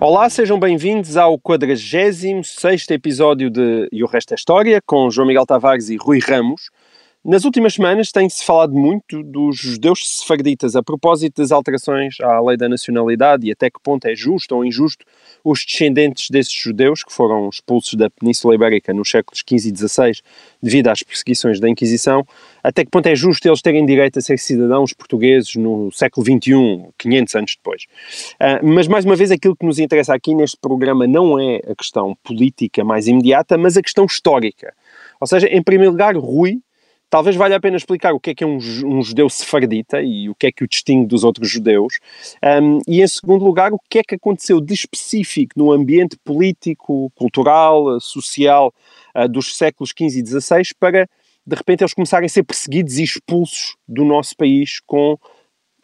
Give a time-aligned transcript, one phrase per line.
[0.00, 5.44] Olá, sejam bem-vindos ao 46º episódio de E o Resto é História, com João Miguel
[5.44, 6.70] Tavares e Rui Ramos.
[7.24, 12.56] Nas últimas semanas tem-se falado muito dos judeus sefarditas a propósito das alterações à lei
[12.56, 15.04] da nacionalidade e até que ponto é justo ou injusto
[15.44, 20.22] os descendentes desses judeus que foram expulsos da Península Ibérica nos séculos XV e XVI
[20.62, 22.24] devido às perseguições da Inquisição,
[22.62, 26.88] até que ponto é justo eles terem direito a ser cidadãos portugueses no século XXI,
[26.96, 27.86] 500 anos depois.
[28.38, 31.74] Ah, mas, mais uma vez, aquilo que nos interessa aqui neste programa não é a
[31.74, 34.72] questão política mais imediata, mas a questão histórica.
[35.20, 36.60] Ou seja, em primeiro lugar, Rui,
[37.10, 40.28] talvez valha a pena explicar o que é que é um, um judeu sefardita e
[40.28, 41.98] o que é que o distingue dos outros judeus.
[42.42, 47.10] Um, e, em segundo lugar, o que é que aconteceu de específico no ambiente político,
[47.14, 48.72] cultural, social
[49.14, 51.08] ah, dos séculos XV e XVI para,
[51.46, 55.18] de repente, eles começarem a ser perseguidos e expulsos do nosso país com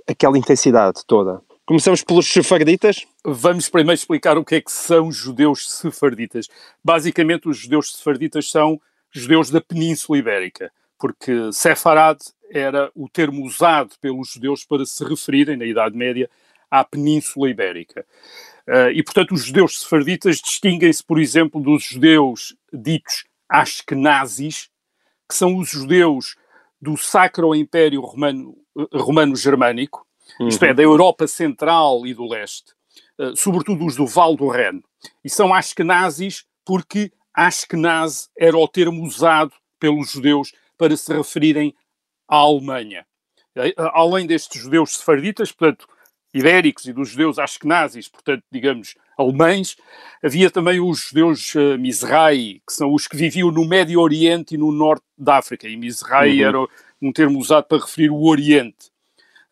[0.06, 1.40] aquela intensidade toda.
[1.66, 3.06] Começamos pelos sefarditas.
[3.24, 6.46] Vamos primeiro explicar o que é que são judeus sefarditas.
[6.84, 8.78] Basicamente, os judeus sefarditas são
[9.10, 10.70] judeus da Península Ibérica,
[11.04, 12.18] porque Sefarad
[12.50, 16.30] era o termo usado pelos judeus para se referirem, na Idade Média,
[16.70, 18.06] à Península Ibérica.
[18.66, 24.70] Ah, e, portanto, os judeus sefarditas distinguem-se, por exemplo, dos judeus ditos Ashkenazis,
[25.28, 26.36] que são os judeus
[26.80, 28.56] do Sacro Império Romano-
[28.90, 30.06] Romano-Germânico,
[30.48, 32.72] isto é, da Europa Central e do Leste,
[33.20, 34.82] eh, sobretudo os do Val do Reno.
[35.22, 41.74] E são Ashkenazis porque Ashkenaz era o termo usado pelos judeus para se referirem
[42.28, 43.06] à Alemanha.
[43.56, 45.86] Eh, Além destes judeus sefarditas, portanto,
[46.32, 49.76] ibéricos e dos judeus Ashkenazis, portanto, digamos, alemães,
[50.22, 54.58] havia também os judeus uh, Mizrahi, que são os que viviam no Médio Oriente e
[54.58, 55.68] no Norte da África.
[55.68, 56.48] E Mizrahi Uhum.
[56.48, 56.66] era
[57.00, 58.90] um termo usado para referir o Oriente.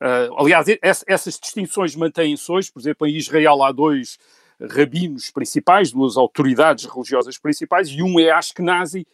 [0.01, 2.73] Uh, aliás, ess- essas distinções mantêm-se hoje.
[2.73, 4.19] Por exemplo, em Israel há dois
[4.61, 9.07] rabinos principais, duas autoridades religiosas principais, e um é Ashkenazi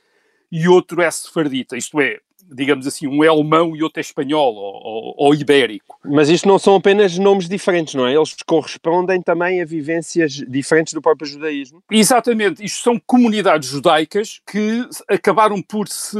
[0.50, 1.76] e outro é sefardita.
[1.76, 2.18] Isto é,
[2.50, 5.98] digamos assim, um é alemão e outro é espanhol ou, ou- ou ibérico.
[6.04, 8.14] Mas isto não são apenas nomes diferentes, não é?
[8.14, 11.82] Eles correspondem também a vivências diferentes do próprio judaísmo.
[11.90, 16.18] Exatamente, isto são comunidades judaicas que acabaram por se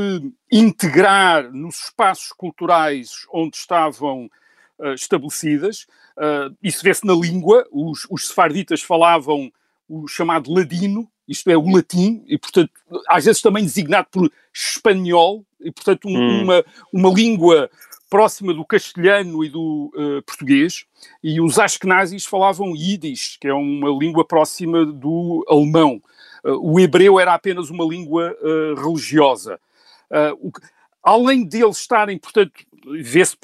[0.53, 4.29] integrar nos espaços culturais onde estavam
[4.81, 5.87] ah, estabelecidas.
[6.17, 9.51] Ah, isso vê-se na língua, os, os sefarditas falavam
[9.89, 12.71] o chamado ladino, isto é, o latim, e portanto,
[13.09, 16.43] às vezes também designado por espanhol, e portanto, um- Hum.
[16.45, 17.71] uma, uma língua
[18.11, 20.87] próxima do castelhano e do ah, português,
[21.23, 26.01] e os Ashkenazis falavam Yiddish, que é uma língua próxima do alemão.
[26.45, 29.61] Uh, o hebreu era apenas uma língua uh, religiosa.
[30.11, 30.61] Uh, o que-
[31.03, 32.53] além deles estarem, portanto,
[33.03, 33.37] vê-se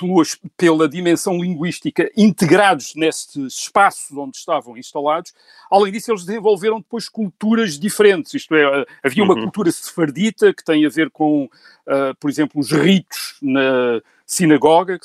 [0.57, 5.35] pela dimensão linguística, integrados nestes espaços onde estavam instalados,
[5.71, 8.33] além disso, eles desenvolveram depois culturas diferentes.
[8.33, 9.43] Isto é, uh, havia uma Uhum.
[9.43, 14.99] cultura sefardita que tem a ver com, uh, por exemplo, os ritos na sinagoga,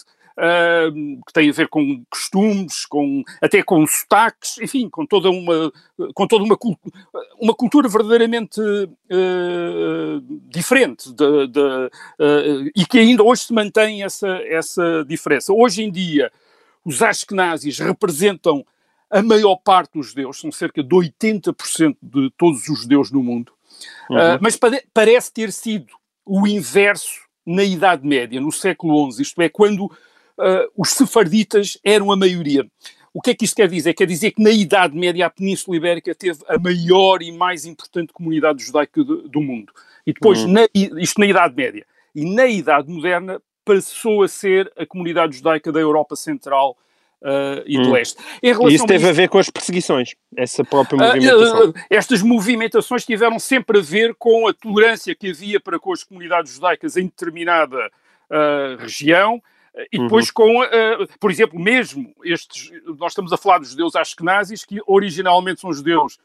[1.27, 5.71] que tem a ver com costumes, com, até com sotaques, enfim, com toda uma,
[6.13, 6.57] com toda uma,
[7.39, 8.61] uma cultura verdadeiramente
[9.11, 15.53] ah, diferente de- de, ah, e que ainda hoje se mantém essa, essa diferença.
[15.53, 16.31] Hoje em dia,
[16.85, 18.65] os Ashkenazis representam
[19.09, 23.51] a maior parte dos judeus, são cerca de 80% de todos os judeus no mundo,
[24.11, 25.87] Ah, mas pare- parece ter sido
[26.25, 29.89] o inverso na Idade Média, no século XI, isto é, quando
[30.39, 32.65] ah, os sefarditas eram a maioria.
[33.13, 33.93] O que é que isto quer dizer?
[33.95, 38.13] Quer dizer que na Idade Média a Península Ibérica teve a maior e mais importante
[38.13, 39.73] comunidade judaica do, do mundo.
[40.05, 41.85] E depois, na, isto na Idade Média.
[42.15, 46.77] E na Idade Moderna passou a ser a comunidade judaica da Europa Central
[47.23, 47.91] ah, e do Hum.
[47.93, 48.21] Leste.
[48.43, 51.73] E isso a teve isto- a ver com as perseguições, essa própria ah, movimentação.
[51.75, 56.03] ah, estas movimentações tiveram sempre a ver com a tolerância que havia para com as
[56.03, 57.89] comunidades judaicas em determinada
[58.77, 59.41] região
[59.91, 64.65] e depois com, ah, por exemplo, mesmo estes, nós estamos a falar dos judeus ashkenazis,
[64.65, 66.17] que originalmente são judeus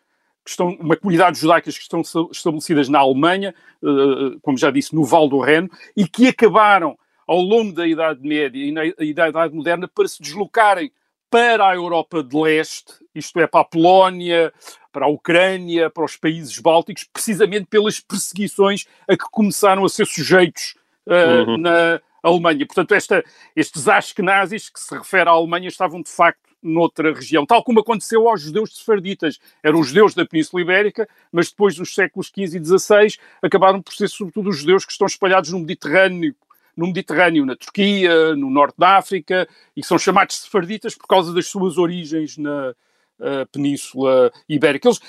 [0.44, 5.04] que estão, uma comunidade judaicas que estão estabelecidas na Alemanha, ah, como já disse, no
[5.04, 8.82] Val do Reno, e que acabaram ao longo da Idade Média e na
[9.14, 10.92] da Idade Moderna para se deslocarem
[11.30, 14.52] para a Europa de Leste, isto é, para a Polónia,
[14.92, 20.06] para a Ucrânia, para os países bálticos, precisamente pelas perseguições a que começaram a ser
[20.06, 20.76] sujeitos
[21.06, 21.58] uh, uhum.
[21.58, 22.66] na Alemanha.
[22.66, 23.24] Portanto, esta,
[23.54, 28.28] estes Ashkenazis, que se refere à Alemanha, estavam de facto noutra região, tal como aconteceu
[28.28, 29.38] aos judeus sefarditas.
[29.62, 33.92] Eram os judeus da Península Ibérica, mas depois dos séculos XV e XVI acabaram por
[33.92, 36.34] ser sobretudo os judeus que estão espalhados no Mediterrâneo,
[36.76, 41.46] no Mediterrâneo, na Turquia, no norte da África, e são chamados sefarditas por causa das
[41.46, 42.74] suas origens na
[43.18, 44.88] uh, Península Ibérica.
[44.88, 45.02] Eles, uh,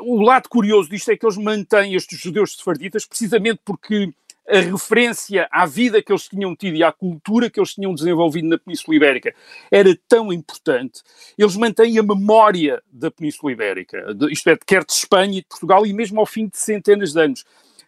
[0.00, 4.12] o lado curioso disto é que eles mantêm estes judeus sefarditas precisamente porque
[4.48, 8.48] a referência à vida que eles tinham tido e à cultura que eles tinham desenvolvido
[8.48, 9.34] na Península Ibérica
[9.70, 11.02] era tão importante,
[11.38, 15.48] eles mantêm a memória da Península Ibérica, de, isto é, quer de Espanha e de
[15.48, 17.44] Portugal, e mesmo ao fim de centenas de anos.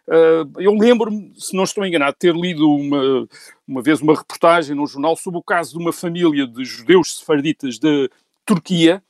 [0.07, 3.27] Uh, eu lembro-me, se não estou enganado, ter lido uma,
[3.67, 7.77] uma vez uma reportagem num jornal sobre o caso de uma família de judeus sefarditas
[7.77, 8.07] da
[8.45, 9.03] Turquia,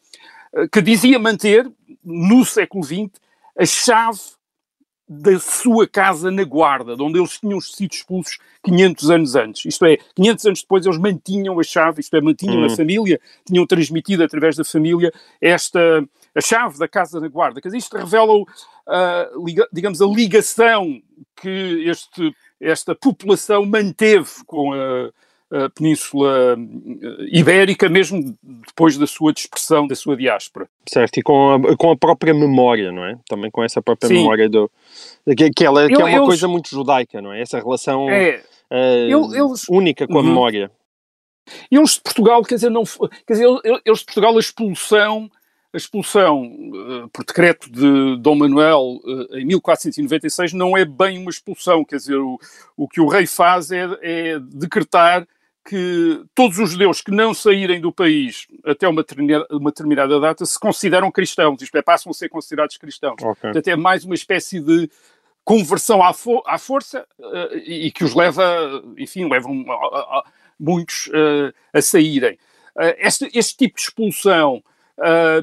[0.53, 1.71] uh, que dizia manter,
[2.03, 3.11] no século XX,
[3.57, 4.19] a chave
[5.07, 9.65] da sua casa na Guarda, de onde eles tinham sido expulsos 500 anos antes.
[9.65, 13.65] Isto é, 500 anos depois eles mantinham a chave, isto é, mantinham a família, tinham
[13.65, 15.12] transmitido através da família
[15.42, 16.04] esta
[16.36, 17.59] a chave da casa na Guarda.
[17.59, 18.45] Quer dizer, isto revela, uh,
[19.44, 21.01] liga, digamos, a ligação
[21.42, 22.31] que este,
[22.62, 25.12] esta população manteve com a
[25.51, 30.67] a Península eh, Ibérica, mesmo depois da sua dispersão, da sua diáspora.
[30.85, 33.17] Certo, e com a, com a própria memória, não é?
[33.27, 34.15] Também com essa própria Sim.
[34.15, 34.69] memória do.
[35.38, 37.41] Que, que, ela, que eu, é uma eles, coisa muito judaica, não é?
[37.41, 40.27] Essa relação é, uh, eles, única com a uhum.
[40.27, 40.69] memória.
[41.71, 42.83] Eles de Portugal, quer dizer, não,
[43.25, 43.47] quer dizer,
[43.85, 45.31] eles de Portugal, a expulsão
[45.73, 46.50] a expulsão
[47.11, 49.00] por decreto de Dom Manuel
[49.33, 52.39] em 1496 não é bem uma expulsão, quer dizer, o,
[52.75, 55.27] o que o rei faz é, é decretar
[55.67, 59.03] que todos os judeus que não saírem do país até uma,
[59.51, 63.21] uma determinada data se consideram cristãos, isto é, passam a ser considerados cristãos.
[63.21, 63.51] Okay.
[63.51, 64.89] Portanto, é mais uma espécie de
[65.43, 70.23] conversão à, fo à força uh, e que os leva, enfim, levam a, a, a,
[70.57, 72.35] muitos uh, a saírem.
[72.73, 74.63] Uh, este, este, tipo de expulsão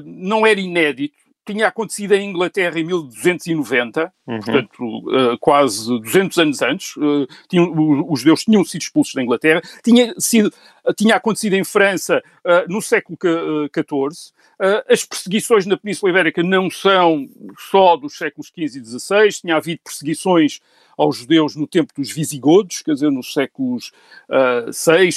[0.03, 1.15] não era inédito,
[1.45, 4.39] tinha acontecido em Inglaterra em 1290, uhum.
[4.39, 6.95] portanto, uh, quase 200 anos antes.
[6.97, 7.71] Uh, tinham,
[8.09, 9.61] os judeus tinham sido expulsos da Inglaterra.
[9.83, 10.51] Tinha, sido,
[10.85, 12.21] uh, tinha acontecido em França
[12.67, 14.33] no século XIV.
[14.87, 17.27] as perseguições na Península Ibérica não são
[17.57, 19.41] só dos séculos XV e XVI.
[19.41, 20.59] Tinha havido perseguições
[20.97, 23.91] aos judeus no tempo dos visigodos, quer dizer, nos séculos
[24.29, 25.09] uh, VI,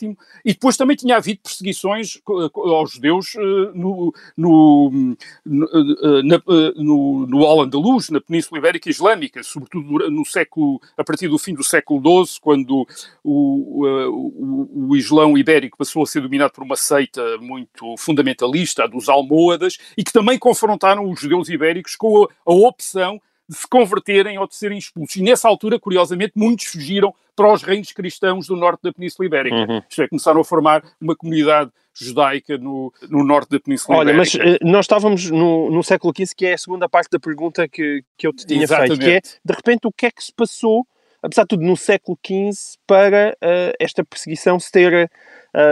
[0.00, 2.18] VII, e depois também tinha havido perseguições
[2.54, 6.42] aos judeus uh, no, no, no, na,
[6.76, 11.64] no, no Al-Andalus, na Península Ibérica Islâmica, sobretudo no século, a partir do fim do
[11.64, 12.86] século XII, quando
[13.22, 18.86] o, o, o Islão ibérico passou a ser dominado por uma seita muito fundamentalista, a
[18.86, 23.66] dos Almohadas, e que também confrontaram os judeus ibéricos com a, a opção de se
[23.68, 25.16] converterem ou de serem expulsos.
[25.16, 29.56] E nessa altura, curiosamente, muitos fugiram para os reinos cristãos do norte da Península Ibérica.
[29.56, 29.82] Uhum.
[29.88, 34.38] Isto é, começaram a formar uma comunidade judaica no, no norte da Península Olha, Ibérica.
[34.44, 37.68] mas uh, nós estávamos no, no século XV, que é a segunda parte da pergunta
[37.68, 38.96] que, que eu te tinha Exatamente.
[38.96, 40.86] feito, que é, de repente, o que é que se passou,
[41.22, 45.10] apesar de tudo, no século XV, para uh, esta perseguição se ter...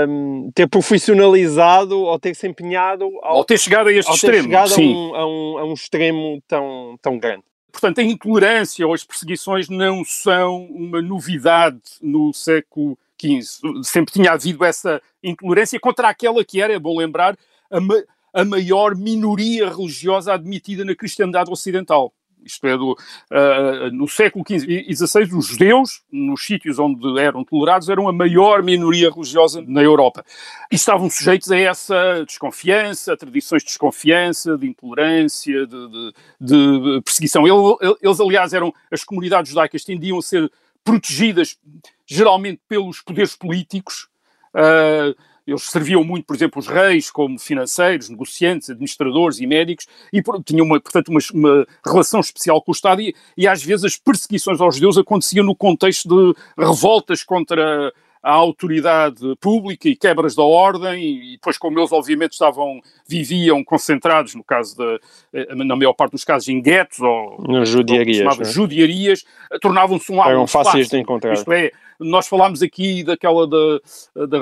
[0.08, 4.64] Um, ter profissionalizado ou ter se empenhado ao, ou ter chegado a este extremo, a
[4.64, 7.44] um, a, um, a um extremo tão, tão grande.
[7.74, 13.82] Portanto, a intolerância ou as perseguições não são uma novidade no século XV.
[13.82, 17.36] Sempre tinha havido essa intolerância contra aquela que era, é bom lembrar,
[17.68, 17.96] a, ma
[18.32, 22.12] a maior minoria religiosa admitida na cristandade ocidental
[22.44, 27.44] isto é, do, uh, no século XV e XVI, os judeus, nos sítios onde eram
[27.44, 30.24] tolerados, eram a maior minoria religiosa na Europa.
[30.70, 37.02] E estavam sujeitos a essa desconfiança, a tradições de desconfiança, de intolerância, de, de, de
[37.02, 37.44] perseguição.
[37.46, 40.50] Eles, aliás, eram, as comunidades judaicas tendiam a ser
[40.84, 41.58] protegidas
[42.06, 44.08] geralmente pelos poderes políticos.
[44.54, 50.22] Uh, eles serviam muito, por exemplo, os reis como financeiros, negociantes, administradores e médicos, e
[50.44, 53.96] tinham, uma, portanto, uma, uma, relação especial com o Estado, e, e às vezes as
[53.96, 57.92] perseguições aos judeus aconteciam no contexto de revoltas contra
[58.24, 64.34] a autoridade pública e quebras da ordem, e depois, como eles obviamente estavam, viviam concentrados,
[64.34, 64.98] no caso da,
[65.34, 67.36] eh, na maior parte dos casos, em guetos ou
[67.66, 69.26] judiarias, ou, judiarias
[69.60, 71.34] tornavam-se um Eram fáceis de encontrar.
[71.34, 71.70] Isto é,
[72.04, 73.80] nós falámos aqui daquela da,
[74.26, 74.38] da,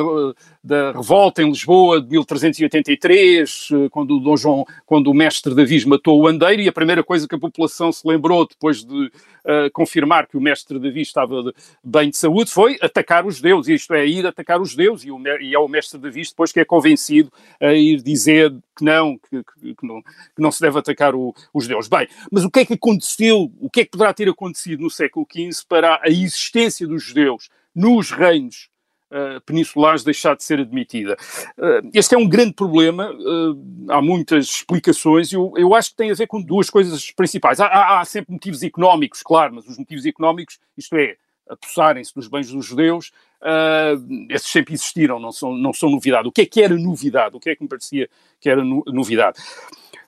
[0.63, 6.21] da, revolta em Lisboa de 1383, quando o Dom João, quando o mestre Davi matou
[6.21, 10.27] o Andeiro, e a primeira coisa que a população se lembrou depois de uh, confirmar
[10.27, 14.07] que o mestre Davi estava de, bem de saúde foi atacar os judeus, isto é,
[14.07, 17.33] ir atacar os judeus, e, o, e é o mestre Davi depois que é convencido
[17.61, 21.35] a ir dizer que não, que, que, que não, que não se deve atacar o,
[21.53, 21.89] os judeus.
[21.89, 24.91] Bem, mas o que é que aconteceu, o que é que poderá ter acontecido no
[24.91, 28.69] século XV para a existência dos judeus nos reinos
[29.11, 31.17] uh, peninsulares deixar de ser admitida?
[31.59, 36.11] Uh, este é um grande problema, uh, há muitas explicações, eu, eu acho que tem
[36.11, 37.61] a ver com duas coisas principais.
[37.61, 41.17] Há, há, há sempre motivos económicos, claro, mas os motivos económicos, isto é,
[41.49, 43.13] apossarem-se dos bens dos judeus,
[43.43, 46.29] uh, esses sempre existiram, não são, não são novidade.
[46.29, 47.37] O que é que era novidade?
[47.37, 48.09] O que é que me parecia
[48.41, 49.39] que era no, novidade?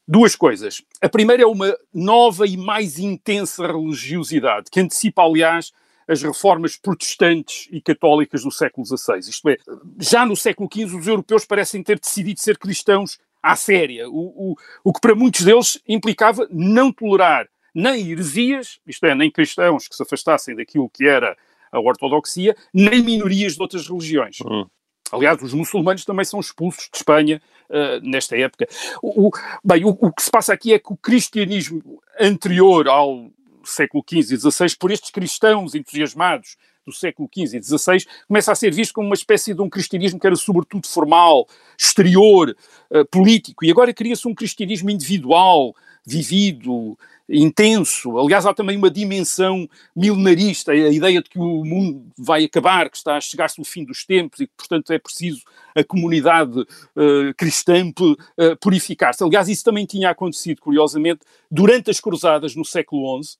[0.06, 0.82] Duas coisas.
[1.00, 5.72] A primeira é uma nova e mais intensa religiosidade, que antecipa, aliás,
[6.08, 9.18] as reformas protestantes e católicas do século XVI.
[9.18, 9.56] Isto é,
[10.00, 14.56] já no século XV, os europeus parecem ter decidido ser cristãos à séria, o, o,
[14.82, 19.96] o que para muitos deles implicava não tolerar nem heresias, isto é, nem cristãos que
[19.96, 21.36] se afastassem daquilo que era
[21.70, 24.40] a ortodoxia, nem minorias de outras religiões.
[24.40, 24.66] Uhum.
[25.12, 28.66] Aliás, os muçulmanos também são expulsos de Espanha uh, nesta época.
[29.02, 29.30] O, o,
[29.64, 33.30] bem, o, o, que se passa aqui é que o cristianismo anterior ao
[33.68, 38.54] século XV e XVI, por estes cristãos entusiasmados do século XV e XVI, começa a
[38.54, 41.46] ser visto como uma espécie de um cristianismo que era sobretudo formal,
[41.78, 42.54] exterior,
[42.90, 45.74] uh, político, e agora cria-se um cristianismo individual,
[46.06, 46.96] vivido,
[47.28, 48.18] intenso.
[48.18, 52.96] Aliás, há também uma dimensão milenarista, a ideia de que o mundo vai acabar, que
[52.96, 55.42] está a chegar-se o fim dos tempos e que, portanto, é preciso
[55.74, 59.24] a comunidade uh, cristã uh, purificar-se.
[59.24, 61.20] Aliás, isso também tinha acontecido, curiosamente,
[61.50, 63.36] durante as cruzadas no século XI,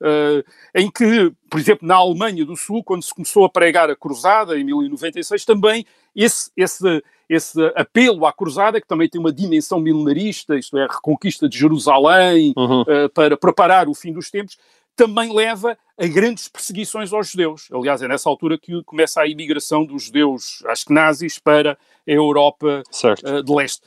[0.00, 0.44] uh,
[0.74, 3.96] eh, em que, por exemplo, na Alemanha do Sul, quando se começou a pregar a
[3.96, 9.78] cruzada, em 1096, também esse, esse esse apelo à cruzada, que também tem uma dimensão
[9.78, 12.82] milenarista, isto é, a reconquista de Jerusalém, uhum.
[12.82, 14.56] uh, para preparar o fim dos tempos,
[14.96, 17.68] também leva a grandes perseguições aos judeus.
[17.72, 22.82] Aliás, é nessa altura que começa a imigração dos judeus askenazis para a Europa
[23.22, 23.82] uh, de leste.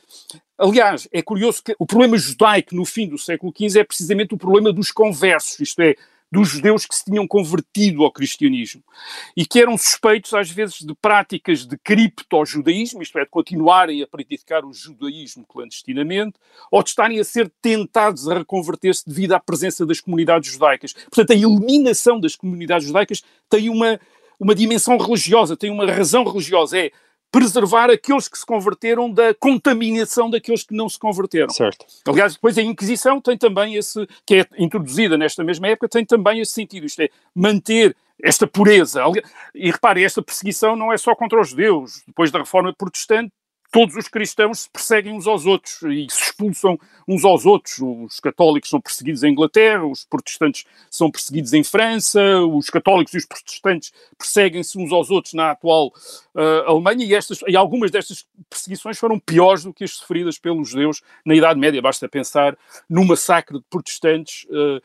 [0.56, 4.38] Aliás, é curioso que o problema judaico no fim do século XV é precisamente o
[4.38, 5.96] problema dos conversos, isto é,
[6.32, 8.82] dos judeus que se tinham convertido ao cristianismo
[9.36, 14.06] e que eram suspeitos, às vezes, de práticas de cripto-judaísmo, isto é, de continuarem a
[14.06, 16.38] praticar o judaísmo clandestinamente,
[16.70, 20.94] ou de estarem a ser tentados a reconverter-se devido à presença das comunidades judaicas.
[20.94, 24.00] Portanto, a eliminação das comunidades judaicas tem uma,
[24.40, 26.78] uma dimensão religiosa, tem uma razão religiosa.
[26.78, 26.90] É
[27.32, 31.48] preservar aqueles que se converteram da contaminação daqueles que não se converteram.
[31.48, 31.86] Certo.
[32.06, 36.40] Aliás, depois a Inquisição tem também esse, que é introduzida nesta mesma época, tem também
[36.40, 39.02] esse sentido, isto é, manter esta pureza.
[39.54, 42.02] E repare, esta perseguição não é só contra os judeus.
[42.06, 43.32] Depois da reforma protestante,
[43.72, 47.78] todos os cristãos se perseguem uns aos outros e se expulsam uns aos outros.
[47.80, 53.16] Os católicos são perseguidos em Inglaterra, os protestantes são perseguidos em França, os católicos e
[53.16, 55.86] os protestantes perseguem-se uns aos outros na atual
[56.34, 60.68] uh, Alemanha e, estas, e algumas destas perseguições foram piores do que as sofridas pelos
[60.68, 61.80] judeus na Idade Média.
[61.80, 62.56] Basta pensar
[62.88, 64.76] no massacre de protestantes uh,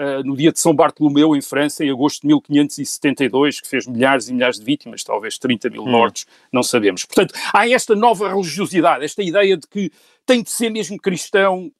[0.00, 4.28] uh, no dia de São Bartolomeu em França, em agosto de 1572, que fez milhares
[4.28, 5.90] e milhares de vítimas, talvez 30 mil hum.
[5.90, 7.04] mortos, não sabemos.
[7.04, 9.90] Portanto, há esta nova religiosidade, esta ideia de que
[10.24, 11.70] tem de ser mesmo cristão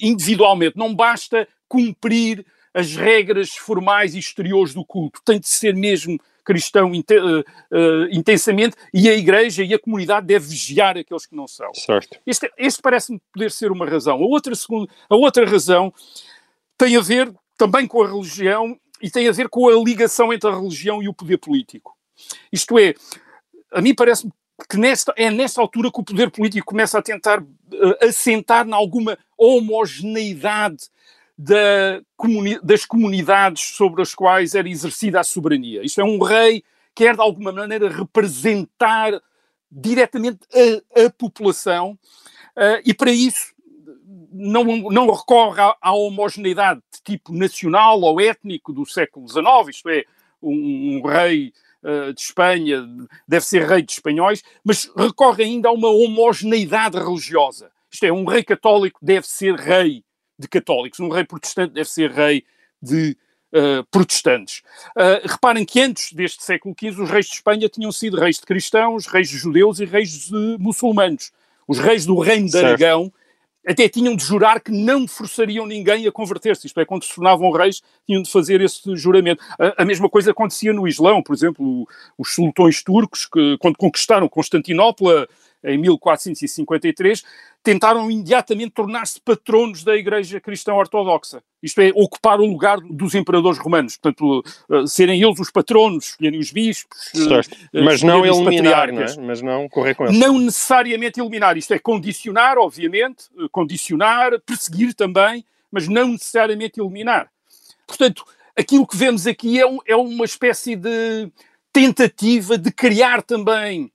[0.00, 6.18] individualmente, não basta cumprir as regras formais e exteriores do culto, tem de ser mesmo
[6.44, 11.46] cristão uh, uh, intensamente e a igreja e a comunidade deve vigiar aqueles que não
[11.46, 11.72] são.
[11.74, 12.18] Certo.
[12.26, 14.14] Este, este parece-me poder ser uma razão.
[14.14, 15.92] A outra, segunda, a outra razão
[16.78, 20.48] tem a ver também com a religião e tem a ver com a ligação entre
[20.48, 21.94] a religião e o poder político.
[22.50, 22.94] Isto é,
[23.70, 24.32] a mim parece-me
[24.66, 27.46] que nesta, é nesta altura que o poder político começa a tentar uh,
[28.02, 30.88] assentar em alguma homogeneidade
[31.36, 35.84] da comuni das comunidades sobre as quais era exercida a soberania.
[35.84, 39.22] Isto é, um rei quer de alguma maneira representar
[39.70, 41.96] diretamente a, a população
[42.56, 43.54] uh, e para isso
[44.32, 49.88] não, não recorre à, à, homogeneidade de tipo nacional ou étnico do século XIX, isto
[49.88, 50.04] é,
[50.42, 51.52] um, um rei
[52.14, 52.86] de Espanha
[53.26, 57.70] deve ser rei de espanhóis, mas recorre ainda a uma homogeneidade religiosa.
[57.90, 60.04] Isto é, um rei católico deve ser rei
[60.38, 62.44] de católicos, um rei protestante deve ser rei
[62.80, 63.16] de
[63.52, 64.62] uh, protestantes.
[64.96, 68.46] Uh, reparem que antes deste século XV os reis de Espanha tinham sido reis de
[68.46, 71.32] cristãos, reis de judeus e reis de muçulmanos.
[71.66, 73.12] Os reis do reino de Aragão
[73.66, 76.66] até tinham de jurar que não forçariam ninguém a converter-se.
[76.66, 79.42] Isto é, quando se tornavam reis, tinham de fazer esse juramento.
[79.58, 81.86] A, a mesma coisa acontecia no Islão, por exemplo,
[82.16, 85.28] os sultões turcos, que, quando conquistaram Constantinopla
[85.64, 87.22] em 1453,
[87.62, 91.42] tentaram imediatamente tornar-se patronos da Igreja Cristã Ortodoxa.
[91.62, 93.96] Isto é, ocupar o lugar dos imperadores romanos.
[93.96, 97.12] Portanto, uh, serem eles os patronos, escolherem os bispos.
[97.14, 99.16] Uh, Mas não eliminar, não é?
[99.18, 100.18] Mas não correr com eles.
[100.18, 101.56] Não necessariamente eliminar.
[101.56, 107.28] Isto é, condicionar, obviamente, condicionar, perseguir também, mas não necessariamente eliminar.
[107.86, 108.24] Portanto,
[108.56, 111.30] aquilo que vemos aqui é, um, é uma espécie de
[111.72, 113.90] tentativa de criar também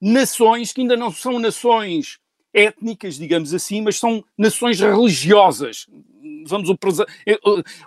[0.00, 2.18] nações que ainda não são nações
[2.52, 5.86] étnicas, digamos assim, mas são nações religiosas.
[6.46, 6.70] Vamos
[7.26, 7.38] eh,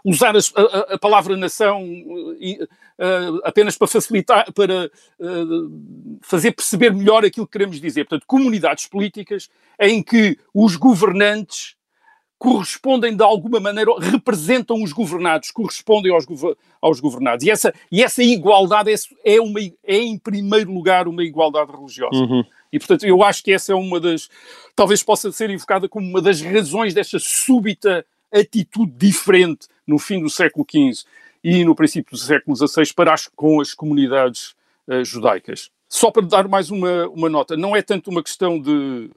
[0.04, 4.90] usar a, a palavra nação uh, apenas para facilitar, para
[6.22, 8.06] fazer perceber melhor aquilo que queremos dizer.
[8.06, 9.50] Portanto, comunidades políticas
[9.80, 11.76] em que os governantes
[12.42, 16.26] correspondem de alguma maneira, representam os governados, correspondem aos,
[16.82, 17.46] aos governados.
[17.46, 22.16] E essa, e essa igualdade é, é, uma, é, em primeiro lugar, uma igualdade religiosa.
[22.16, 22.44] Uhum.
[22.74, 24.28] E, portanto, eu acho que essa é uma das.
[24.76, 30.30] Talvez possa ser invocada como uma das razões desta súbita atitude diferente no fim do
[30.30, 31.06] século XV
[31.44, 34.56] e no princípio do século XVI para as, com as comunidades
[34.88, 35.70] uh, judaicas.
[35.88, 39.12] Só para dar mais uma, uma nota, não é tanto uma questão de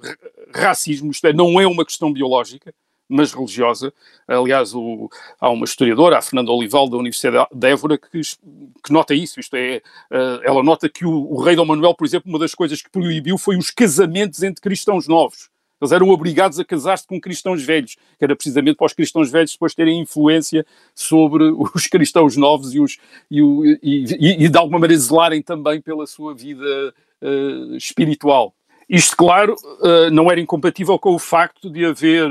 [0.55, 2.75] racismo, isto é, não é uma questão biológica,
[3.09, 3.93] mas religiosa.
[4.27, 9.15] Aliás, o, há uma historiadora, a Fernanda Olival, da Universidade de Évora, que, que nota
[9.15, 9.41] isso.
[9.41, 12.55] Isto é, uh, ela nota que o, o, rei Dom Manuel, por exemplo, uma das
[12.55, 15.51] coisas que proibiu foi os casamentos entre cristãos novos.
[15.81, 19.53] Eles eram obrigados a casar-se com cristãos velhos, que era precisamente para os cristãos velhos
[19.53, 21.45] depois terem influência sobre
[21.75, 22.97] os cristãos novos e, os,
[23.31, 23.41] e,
[23.83, 28.55] e, e, e de alguma maneira zelarem também pela sua vida uh, espiritual.
[28.89, 32.29] Isto, claro, uh, não era incompatível com o facto de haver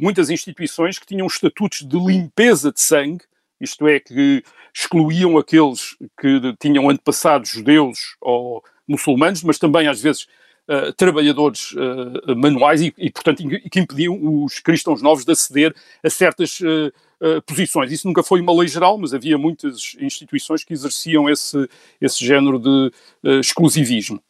[0.00, 3.24] muitas instituições que tinham estatutos de limpeza de sangue,
[3.60, 4.42] isto é, que
[4.74, 10.26] excluíam aqueles que tinham antepassados judeus ou muçulmanos, mas também às vezes
[10.68, 16.08] uh, trabalhadores uh, manuais e, e, portanto, que impediam os cristãos novos de aceder a
[16.08, 17.90] certas uh, posições.
[17.90, 21.68] Isso nunca foi uma lei geral, mas havia muitas instituições que exerciam esse,
[22.00, 22.92] esse género de
[23.40, 24.22] exclusivismo.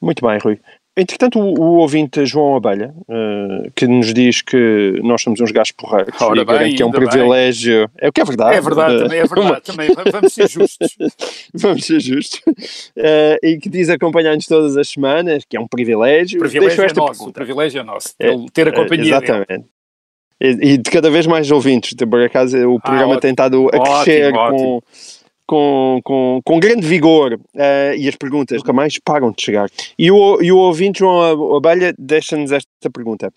[0.00, 0.60] Muito bem, Rui.
[0.96, 5.72] Entretanto, o, o, ouvinte João Abelha, uh, que nos diz que nós somos uns gajos
[5.72, 7.88] porreiros Ora e bem, que é um privilégio.
[7.88, 7.96] Bem.
[7.98, 8.56] É o que é verdade.
[8.56, 9.60] É verdade, também é verdade.
[9.62, 10.96] também, vamos ser justos.
[11.52, 12.40] vamos ser justos.
[12.96, 16.38] Uh, e que diz acompanhar-nos todas as semanas, que é um privilégio.
[16.38, 16.94] O privilégio é nosso.
[16.94, 17.30] Pergunta.
[17.30, 18.14] O privilégio é nosso.
[18.20, 19.16] É, ter a companhia.
[19.16, 19.64] Exatamente.
[20.40, 21.94] E, e, de cada vez mais ouvintes.
[21.94, 24.76] Por acaso, o ah, programa ah, tem estado a crescer ótimo, com.
[24.76, 24.84] Ótimo
[25.46, 29.68] com, com, com grande vigor uh, e as perguntas nunca mais param de chegar.
[29.98, 33.32] E o, e o ouvinte João Abelha deixa-nos esta pergunta.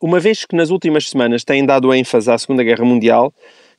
[0.00, 3.32] Uma vez que nas últimas semanas têm dado ênfase à Segunda Guerra Mundial,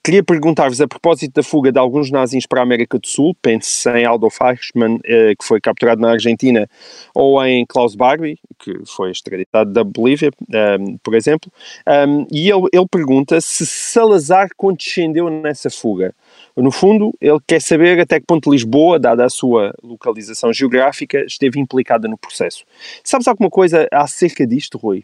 [0.07, 3.89] queria perguntar-vos a propósito da fuga de alguns nazis para a América do Sul, pense
[3.89, 6.65] em Adolf Eichmann, eh, que foi capturado na Argentina,
[7.13, 11.51] ou em Klaus Barbie, que foi extraditado da Bolívia, um, ehm, por exemplo,
[11.85, 16.15] um, ehm, e ele, ele pergunta se Salazar condescendeu nessa fuga.
[16.55, 21.59] No fundo, ele quer saber até que ponto Lisboa, dada a sua localização geográfica, esteve
[21.59, 22.63] implicada no processo.
[23.03, 25.03] Sabes alguma coisa acerca disto, Rui?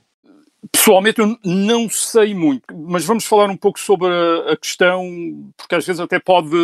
[0.71, 4.07] Pessoalmente eu não sei muito, mas vamos falar um pouco sobre
[4.49, 6.55] a, questão, porque às vezes até pode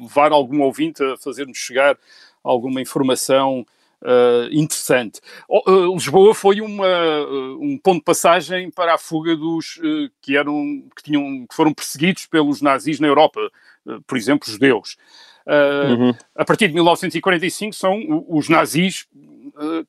[0.00, 1.96] levar algum ouvinte a fazer-nos chegar
[2.42, 3.64] alguma informação
[4.06, 5.18] Uh, interessante.
[5.48, 9.80] Uh, Lisboa foi uma, uh, um ponto de passagem para a fuga dos
[10.20, 13.40] que eram que tinham que foram perseguidos pelos nazis na Europa,
[14.06, 14.98] por exemplo, judeus.
[15.46, 16.14] Uhum.
[16.34, 19.06] A partir de 1945 são os nazis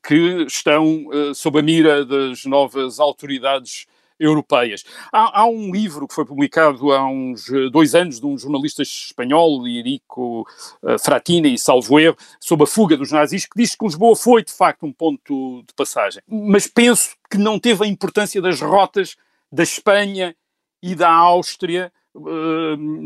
[0.04, 3.88] que estão sob a mira das novas autoridades
[4.20, 4.84] europeias.
[5.12, 8.82] Há, há, um livro que foi publicado há uns eh, dois anos de um jornalista
[8.82, 10.48] espanhol, Irico
[10.82, 14.54] uh, Fratini, salvo erro, sobre a fuga dos nazis, que diz que Lisboa foi, de
[14.54, 16.22] facto, um ponto de passagem.
[16.28, 19.16] Mas penso que não teve a importância das rotas
[19.52, 20.36] da Espanha
[20.82, 22.05] e da Áustria Uh,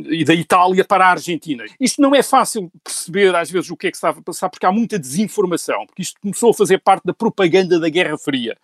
[0.09, 1.65] e da Itália para a Argentina.
[1.79, 4.65] Isto não é fácil perceber, às vezes, o que é que estava a passar, porque
[4.65, 8.55] há muita desinformação, porque isto começou a fazer parte da propaganda da Guerra Fria.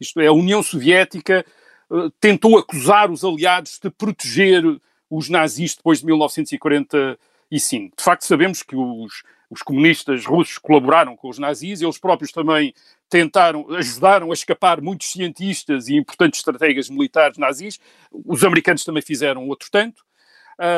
[0.00, 1.44] Isto é, a União Soviética
[1.90, 4.62] eh, tentou acusar os aliados de proteger
[5.10, 7.96] os nazis depois de 1945.
[7.96, 12.74] De facto, sabemos que os, os comunistas russos colaboraram com os nazis, eles próprios também
[13.08, 17.80] tentaram, ajudaram a escapar muitos cientistas e importantes estrategas militares nazis,
[18.12, 20.04] os americanos também fizeram outro tanto.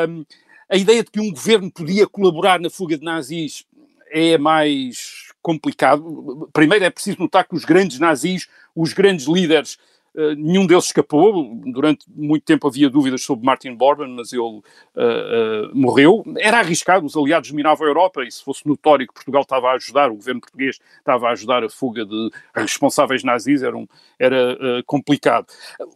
[0.07, 0.25] Um,
[0.69, 3.65] a ideia de que um governo podia colaborar na fuga de nazis
[4.09, 6.49] é mais complicado.
[6.53, 9.77] Primeiro é preciso notar que os grandes nazis, os grandes líderes,
[10.15, 11.55] Uh, nenhum deles escapou.
[11.65, 16.23] Durante muito tempo havia dúvidas sobre Martin Bormann, mas ele uh, uh, morreu.
[16.37, 19.73] Era arriscado, os aliados dominavam a Europa e se fosse notório que Portugal estava a
[19.73, 23.87] ajudar, o governo português estava a ajudar a fuga de responsáveis nazis, era, um,
[24.19, 25.47] era complicado.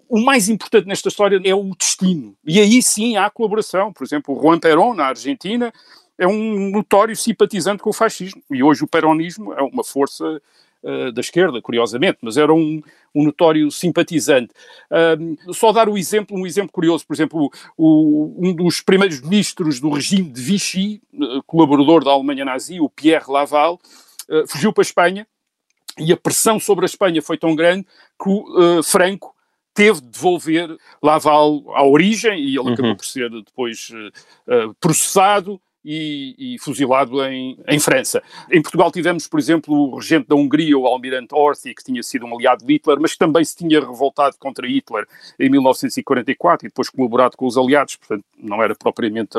[0.07, 2.35] O mais importante nesta história é o destino.
[2.45, 3.91] E aí sim há colaboração.
[3.91, 5.73] Por exemplo, o Juan Perón, na Argentina,
[6.17, 8.41] é um notório simpatizante com o fascismo.
[8.51, 10.41] E hoje o peronismo é uma força
[10.85, 12.81] uh, da esquerda, curiosamente, mas era um,
[13.13, 14.53] um notório simpatizante.
[14.91, 19.79] Uh, só dar o exemplo, um exemplo curioso, por exemplo, o, um dos primeiros ministros
[19.79, 23.79] do regime de Vichy, uh, colaborador da Alemanha nazi, o Pierre Laval,
[24.47, 25.27] fugiu para a Espanha
[25.99, 27.85] e a pressão sobre a Espanha foi tão grande
[28.19, 29.35] que o Franco
[29.71, 32.73] teve de devolver Laval à origem e ele uhum.
[32.73, 33.91] acabou por ser depois
[34.47, 38.23] uh, processado e, e fuzilado em, em, França.
[38.51, 42.25] Em Portugal tivemos, por exemplo, o regente da Hungria, o almirante Horthy, que tinha sido
[42.25, 45.07] um aliado de Hitler, mas que também se tinha revoltado contra Hitler
[45.39, 49.37] em 1944 e depois colaborado com os aliados, portanto não era propriamente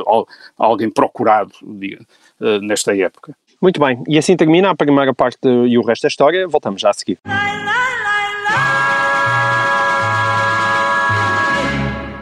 [0.56, 2.04] alguém procurado, diga,
[2.40, 3.36] uh, nesta época.
[3.60, 6.46] Muito bem, e assim termina a primeira parte e o resto da história.
[6.46, 7.18] Voltamos já a seguir.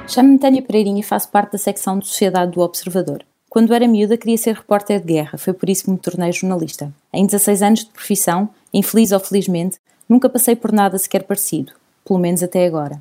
[0.06, 3.24] Chamo-me Tânia Pereirinha e faço parte da secção de Sociedade do Observador.
[3.54, 6.92] Quando era miúda, queria ser repórter de guerra, foi por isso que me tornei jornalista.
[7.12, 11.72] Em 16 anos de profissão, infeliz ou felizmente, nunca passei por nada sequer parecido,
[12.04, 13.00] pelo menos até agora.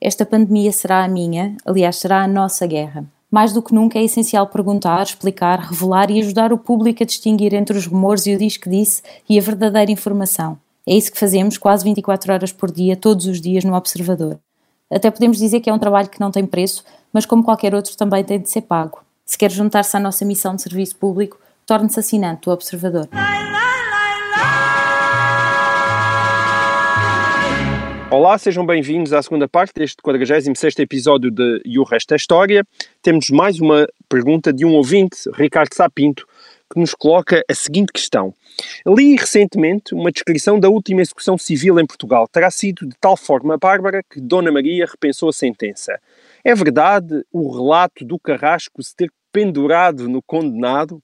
[0.00, 3.04] Esta pandemia será a minha, aliás, será a nossa guerra.
[3.30, 7.54] Mais do que nunca é essencial perguntar, explicar, revelar e ajudar o público a distinguir
[7.54, 10.58] entre os rumores e o diz que disse e a verdadeira informação.
[10.84, 14.40] É isso que fazemos quase 24 horas por dia, todos os dias, no Observador.
[14.90, 17.96] Até podemos dizer que é um trabalho que não tem preço, mas como qualquer outro
[17.96, 18.98] também tem de ser pago.
[19.32, 23.08] Se quer juntar-se à nossa missão de serviço público, torne-se assinante do Observador.
[28.10, 32.62] Olá, sejam bem-vindos à segunda parte deste 46 episódio de E o Resto é História.
[33.00, 36.26] Temos mais uma pergunta de um ouvinte, Ricardo Sapinto,
[36.70, 38.34] que nos coloca a seguinte questão.
[38.86, 42.28] Li recentemente uma descrição da última execução civil em Portugal.
[42.28, 45.98] Terá sido de tal forma bárbara que Dona Maria repensou a sentença.
[46.44, 51.02] É verdade o relato do Carrasco se ter pendurado no condenado.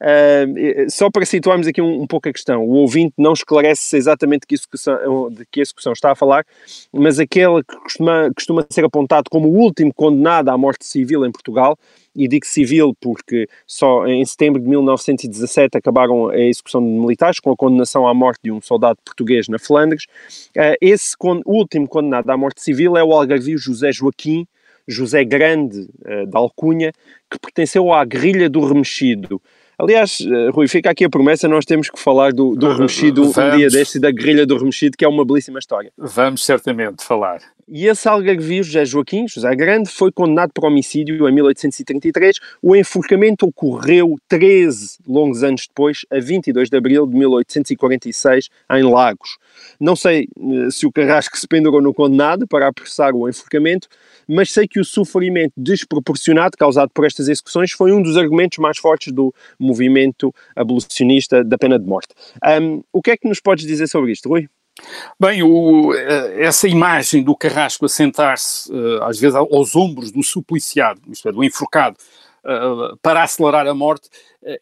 [0.00, 4.46] Uh, só para situarmos aqui um, um, pouco a questão, o ouvinte não esclarece exatamente
[4.46, 6.46] que, execução, de que execução está a falar,
[6.92, 11.32] mas aquele que costuma, costuma ser apontado como o último condenado à morte civil em
[11.32, 11.76] Portugal,
[12.14, 17.50] e digo civil porque só em setembro de 1917 acabaram a execução de militares com
[17.50, 20.04] a condenação à morte de um soldado português na Flandres.
[20.56, 24.46] Uh, esse con último condenado à morte civil é o algarvio José Joaquim,
[24.88, 26.92] José Grande uh, da Alcunha,
[27.30, 29.40] que pertenceu à guerrilha do Remexido.
[29.78, 33.56] Aliás, uh, Rui, fica aqui a promessa, nós temos que falar do, do Remexido um
[33.56, 35.92] dia deste e da guerrilha do Remexido, que é uma belíssima história.
[35.96, 37.40] Vamos certamente falar.
[37.70, 42.38] E esse algarvio, José Joaquim, José Grande, foi condenado por homicídio em 1833.
[42.62, 49.36] O enforcamento ocorreu 13 longos anos depois, a 22 de abril de 1846, em Lagos.
[49.78, 53.86] Não sei eh, se o Carrasco se pendurou no condenado para apressar o enforcamento,
[54.26, 58.78] mas sei que o sofrimento desproporcionado causado por estas execuções foi um dos argumentos mais
[58.78, 62.14] fortes do movimento abolicionista da pena de morte.
[62.62, 64.48] Um, o que é que nos podes dizer sobre isto, Rui?
[65.18, 70.22] Bem, o, eh, essa imagem do Carrasco a sentar-se, eh, às vezes, aos ombros do
[70.22, 71.96] supliciado, isto é, do enforcado,
[72.44, 74.08] eh, para acelerar a morte,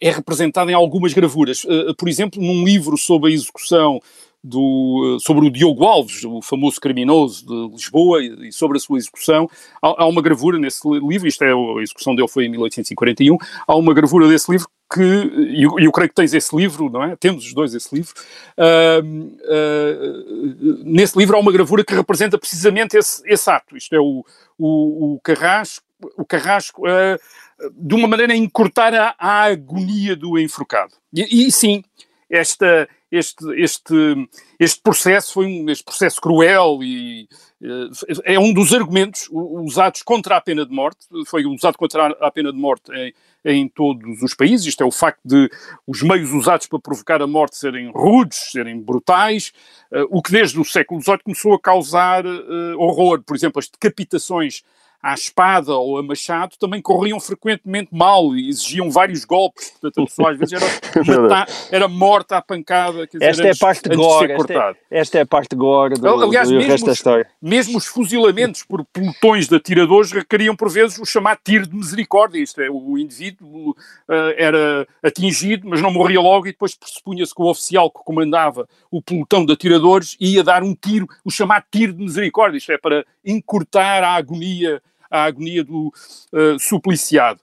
[0.00, 1.64] é representada em algumas gravuras.
[1.98, 4.00] Por exemplo, num livro sobre a execução
[4.42, 9.48] do, sobre o Diogo Alves, o famoso criminoso de Lisboa, e sobre a sua execução.
[9.83, 13.92] Há, uma gravura nesse livro, isto é, a execução dele foi em 1841, há uma
[13.92, 17.16] gravura desse livro que, e eu, eu, creio que tens esse livro, não é?
[17.16, 18.14] Temos os dois esse livro.
[18.57, 23.77] Uh, uh, nesse livro há uma gravura que representa precisamente esse, esse ato.
[23.77, 24.25] Isto é o,
[24.59, 25.85] o, o Carrasco,
[26.16, 30.92] o Carrasco uh, de uma maneira a encurtar a, a agonia do enforcado.
[31.12, 31.83] E, e sim,
[32.29, 37.29] esta, este, este, este processo foi um este processo cruel e
[37.62, 42.31] eh, é um dos argumentos usados contra a pena de morte, foi usado contra a
[42.31, 45.49] pena de morte em, em todos os países, isto é o facto de
[45.87, 49.53] os meios usados para provocar a morte serem rudes, serem brutais,
[49.93, 53.69] uh, o que desde o século XVIII começou a causar uh, horror, por exemplo, as
[53.69, 54.62] decapitações
[55.02, 59.70] à espada ou a machado também corriam frequentemente mal e exigiam vários golpes.
[59.70, 63.06] Portanto, a pessoa às vezes era, mata, era morta à pancada.
[63.06, 64.32] Dizer, esta antes, é a parte gore.
[64.32, 67.28] Esta é, esta é, a parte gore do, Aliás, do mesmo resto da os, história.
[67.40, 72.40] Mesmo os fuzilamentos por pelotões de atiradores requeriam por vezes o chamado tiro de misericórdia.
[72.40, 73.74] Isto é, o indivíduo uh,
[74.37, 79.00] era atingido, mas não morria logo e depois pressupunha-se que o oficial que comandava o
[79.00, 82.59] pelotão de atiradores ia dar um tiro, o chamado tiro de misericórdia.
[82.59, 85.92] Isto é, para encurtar a agonia a agonia do
[86.33, 87.40] uh, supliciado.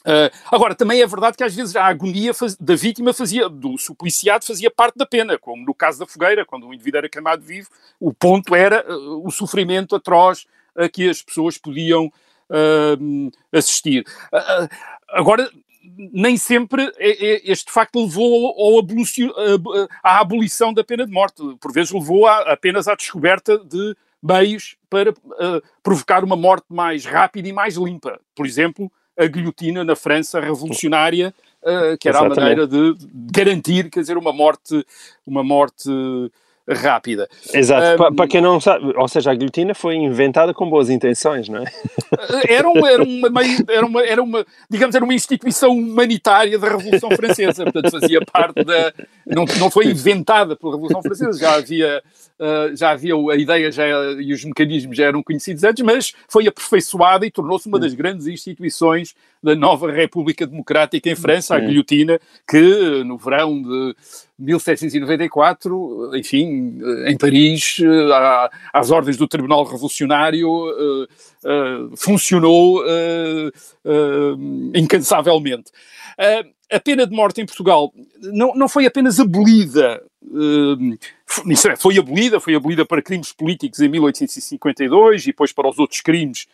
[0.00, 3.76] Uh, agora, também é verdade que às vezes a agonia faz, da vítima fazia, do
[3.76, 7.42] supliciado fazia parte da pena, como no caso da fogueira, quando o indivíduo era queimado
[7.42, 7.68] vivo,
[8.00, 12.10] o ponto era uh, o sofrimento atroz a que as pessoas podiam
[13.52, 14.06] assistir.
[15.10, 15.50] agora,
[15.82, 18.54] nem sempre este facto levou
[20.02, 25.10] à abolição da pena de morte, por vezes levou apenas à descoberta de meios para
[25.10, 28.20] uh, provocar uma morte mais rápida e mais limpa.
[28.34, 32.38] Por exemplo, a guilhotina na França revolucionária, uh, que era Exatamente.
[32.38, 32.96] a maneira de
[33.32, 34.84] garantir, quer dizer, uma morte,
[35.26, 35.88] uma morte
[36.68, 37.28] rápida.
[37.52, 41.48] Exato, um, para quem não sabe, ou seja, a guilhotina foi inventada com boas intenções,
[41.48, 41.64] não é?
[42.48, 43.28] Era uma, era uma,
[43.68, 48.64] era uma, era uma digamos, era uma instituição humanitária da Revolução Francesa, portanto fazia parte
[48.64, 48.92] da,
[49.26, 52.02] não, não foi inventada pela Revolução Francesa, já havia,
[52.38, 53.84] uh, já havia a ideia já,
[54.20, 58.26] e os mecanismos já eram conhecidos antes, mas foi aperfeiçoa e tornou-se uma das grandes
[58.26, 63.94] instituições da nova República Democrática em França, a guilhotina, que no verão de
[64.38, 67.78] 1794, enfim, em Paris,
[68.72, 70.48] às ordens do Tribunal Revolucionário,
[71.96, 72.84] funcionou
[74.74, 75.72] incansavelmente.
[76.70, 82.54] A pena de morte em Portugal não, não foi apenas abolida, é, foi abolida, foi
[82.54, 86.46] abolida para crimes políticos em 1852 e depois para os outros crimes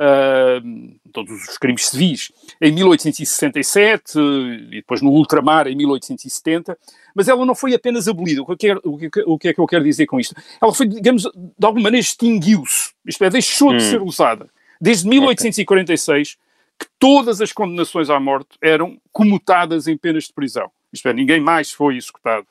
[0.00, 6.76] uh, todos os crimes civis, em 1867 e depois no ultramar em 1870,
[7.14, 8.42] mas ela não foi apenas abolida.
[8.42, 10.34] O que, é, o, que, o que é que eu quero dizer com isto?
[10.60, 13.76] Ela foi, digamos, de alguma maneira extinguiu-se, isto é, deixou hum.
[13.76, 14.48] de ser usada.
[14.80, 16.40] Desde 1846 okay.
[16.78, 20.70] que todas as condenações à morte eram comutadas em penas de prisão.
[20.90, 22.46] Isto é, ninguém mais foi executado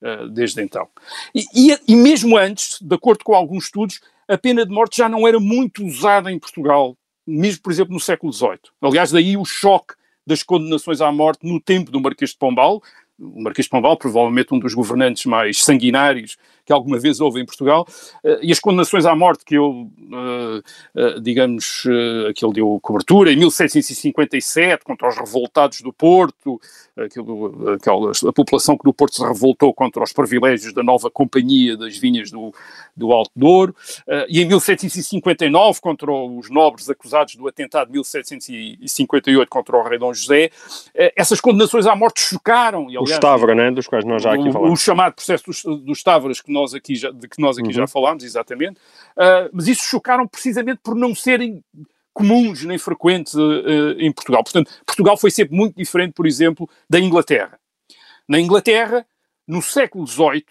[0.00, 0.88] uh, desde então.
[1.34, 5.08] E, e, e mesmo antes, de acordo com alguns estudos, a pena de morte já
[5.08, 8.58] não era muito usada em Portugal, mesmo, por exemplo, no século XVIII.
[8.80, 9.94] Aliás, daí o choque
[10.26, 12.82] das condenações à morte no tempo do Marquês de Pombal,
[13.18, 16.36] o Marquês de Pombal, provavelmente um dos governantes mais sanguinários
[16.66, 17.86] que alguma vez houve em Portugal,
[18.24, 20.58] uh, e as condenações à morte que ele, uh,
[20.94, 21.82] uh, digamos,
[22.34, 26.60] que ele deu cobertura em 1757 contra os revoltados do Porto,
[26.96, 31.76] aquilo, aquela, a população que no Porto se revoltou contra os privilégios da nova companhia
[31.76, 32.52] das vinhas do,
[32.96, 33.74] do Alto Douro,
[34.28, 40.14] e em 1759 contra os nobres acusados do atentado de 1758 contra o rei Dom
[40.14, 40.50] José,
[41.14, 42.90] essas condenações à morte chocaram.
[42.90, 44.70] E, aliás, o Stavra, né, dos quais nós já aqui falamos.
[44.70, 47.68] O, o chamado processo dos, dos Stavras, que nós aqui já, de que nós aqui
[47.68, 47.72] uhum.
[47.72, 48.78] já falámos, exatamente,
[49.16, 51.62] uh, mas isso chocaram precisamente por não serem
[52.16, 53.34] comuns nem frequentes
[53.98, 54.42] em Portugal.
[54.42, 57.60] Portanto, Portugal foi sempre muito diferente, por exemplo, da Inglaterra.
[58.26, 59.06] Na Inglaterra,
[59.46, 60.46] no século XVIII,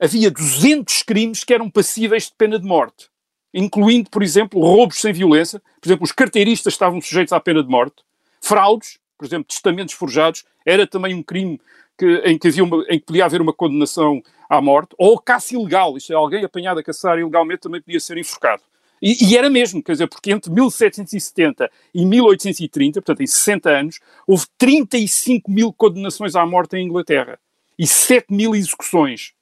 [0.00, 3.08] havia 200 crimes que eram passíveis de pena de morte,
[3.52, 5.60] incluindo, por exemplo, roubos sem violência.
[5.80, 8.02] Por exemplo, os carteiristas estavam sujeitos à pena de morte.
[8.40, 11.60] Fraudes, por exemplo, testamentos forjados, era também um crime
[11.98, 15.54] que, em, que havia uma, em que podia haver uma condenação à morte, ou caça
[15.54, 18.62] ilegal, isto é, alguém apanhado a caçar ilegalmente também podia ser enforcado.
[19.02, 24.00] E, e, era mesmo, quer dizer, porque entre 1770 e 1830, portanto em 60 anos,
[24.26, 27.38] houve 35 mil condenações à morte em Inglaterra
[27.78, 29.32] e 7 mil execuções.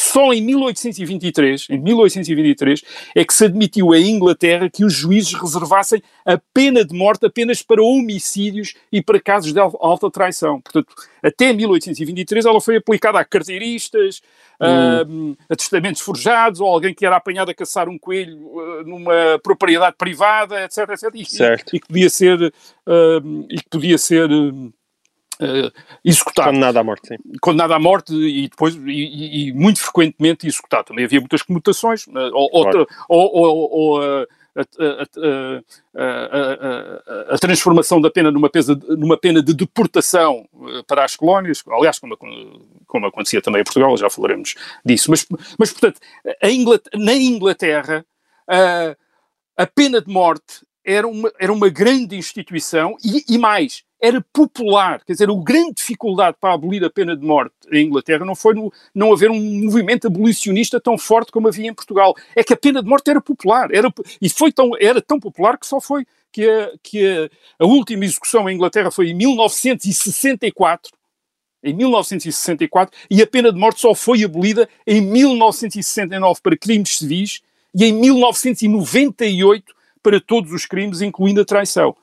[0.00, 2.84] Só em 1823, em 1823,
[3.16, 7.62] é que se admitiu à Inglaterra que os juízes reservassem a pena de morte apenas
[7.62, 10.60] para homicídios e para casos de alta traição.
[10.60, 14.22] Portanto, até 1823 ela foi aplicada a carteiristas,
[14.60, 15.34] hum.
[15.50, 19.40] a, a testamentos forjados, ou alguém que era apanhado a caçar um coelho uh, numa
[19.42, 21.10] propriedade privada, etc, etc.
[21.12, 21.72] E, certo.
[21.72, 24.72] e, e que podia ser, uh, e que podia ser uh,
[25.40, 25.72] uh,
[26.04, 26.48] executado.
[26.48, 27.16] Condenado à morte, sim.
[27.40, 30.86] Condenado à morte e depois, e, e muito frequentemente executado.
[30.86, 32.86] Também havia muitas comutações, uh, ou, claro.
[33.08, 34.62] ou, ou, ou uh, a,
[35.96, 36.04] a,
[37.30, 40.48] a, a, transformação da pena numa, pesa, numa pena de deportação
[40.86, 42.16] para as colónias, aliás, como,
[42.86, 45.12] como acontecia também em Portugal, já falaremos disso.
[45.12, 45.24] Mas,
[45.56, 46.00] mas portanto,
[46.42, 48.04] Inglaterra, na Inglaterra,
[49.56, 55.02] a pena de morte era uma, era uma grande instituição e, e mais, era popular.
[55.04, 58.54] Quer dizer, a grande dificuldade para abolir a pena de morte em Inglaterra não foi
[58.54, 62.14] no, não haver um movimento abolicionista tão forte como havia em Portugal.
[62.34, 63.70] É que a pena de morte era popular.
[63.72, 67.66] Era, e foi tão, era tão popular que só foi que, a, que a, a
[67.66, 70.96] última execução em Inglaterra foi em 1964
[71.60, 77.40] em 1964 e a pena de morte só foi abolida em 1969 para crimes civis
[77.74, 81.96] e em 1998 para todos os crimes, incluindo a traição.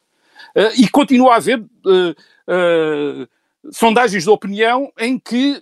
[0.56, 3.28] Uh, e continua a haver uh,
[3.72, 5.62] sondagens de opinião em que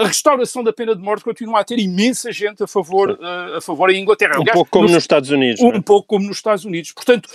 [0.00, 3.18] a restauração da pena de morte continua a ter imensa gente a favor,
[3.56, 4.34] a favor em Inglaterra.
[4.38, 5.60] Um Aliás, pouco como nos, nos Estados Unidos.
[5.60, 5.80] Um é?
[5.80, 6.92] pouco como nos Estados Unidos.
[6.92, 7.28] Portanto,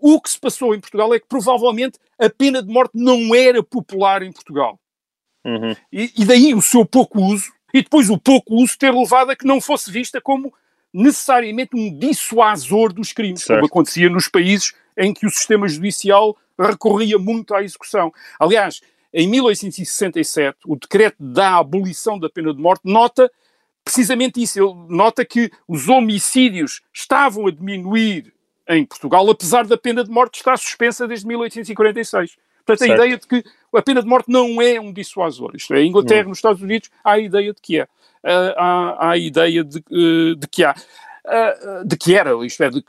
[0.00, 3.62] o que se passou em Portugal é que provavelmente a pena de morte não era
[3.62, 4.76] popular em Portugal.
[5.44, 5.74] Uhum.
[5.92, 9.36] E, e daí o seu pouco uso, e depois o pouco uso ter levado a
[9.36, 10.52] que não fosse vista como
[10.92, 13.60] necessariamente um dissuasor dos crimes, certo.
[13.60, 18.12] como acontecia nos países em que o sistema judicial recorria muito à execução.
[18.38, 18.80] Aliás,
[19.14, 23.30] em 1867, o decreto da abolição da pena de morte nota
[23.84, 24.58] precisamente isso.
[24.58, 28.32] Ele nota que os homicídios estavam a diminuir
[28.68, 32.36] em Portugal, apesar da pena de morte estar suspensa desde 1846.
[32.66, 33.00] Portanto, certo.
[33.00, 35.52] a ideia de que a pena de morte não é um dissuasor.
[35.54, 36.28] Isto é, em Inglaterra, hum.
[36.28, 37.84] nos Estados Unidos, há a ideia de que é.
[37.84, 40.74] Uh, há, há, a ideia de, uh, de que há.
[41.28, 42.82] Uh, de que era, isto é, de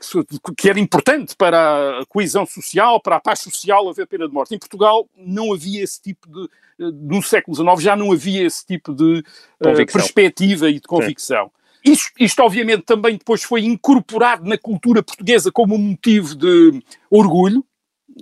[0.56, 4.54] que, era importante para a coesão social, para a paz social haver pena de morte.
[4.54, 6.48] Em Portugal não havia esse tipo de,
[6.78, 9.22] no século XIX já não havia esse tipo de
[9.92, 11.50] perspectiva e de convicção.
[11.84, 17.64] Isto, isto, obviamente, também depois foi incorporado na cultura portuguesa como um motivo de orgulho,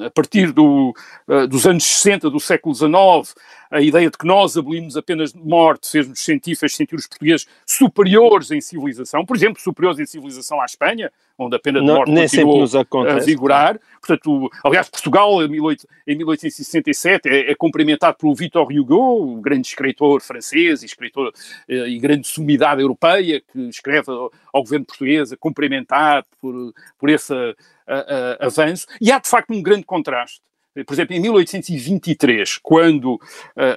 [0.00, 0.94] a partir do,
[1.26, 3.34] uh, dos anos 60 do século XIX,
[3.70, 8.50] a ideia de que nós abolimos apenas morte fez-nos sentir, fez sentir os portugueses superiores
[8.50, 12.22] em civilização, por exemplo, superiores em civilização à Espanha, onde a pena de morte não,
[12.22, 12.64] continuou
[13.08, 13.78] a vigorar.
[14.00, 20.82] Portanto, aliás, Portugal, em 1867, é, é cumprimentado pelo Victor Hugo, o grande escritor francês
[20.82, 21.32] e escritor
[21.68, 27.08] eh, e grande sumidade europeia, que escreve ao, ao governo português a cumprimentar por, por
[27.08, 28.86] esse uh, uh, avanço.
[29.00, 30.40] E há, de facto, um grande contraste
[30.84, 33.20] por exemplo, em 1823, quando uh,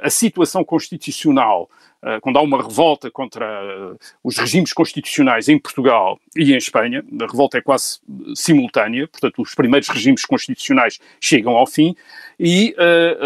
[0.04, 1.70] a situação constitucional,
[2.04, 7.04] uh, quando há uma revolta contra uh, os regimes constitucionais em Portugal e em Espanha,
[7.22, 8.00] a revolta é quase
[8.36, 11.96] simultânea, portanto, os primeiros regimes constitucionais chegam ao fim
[12.40, 12.76] e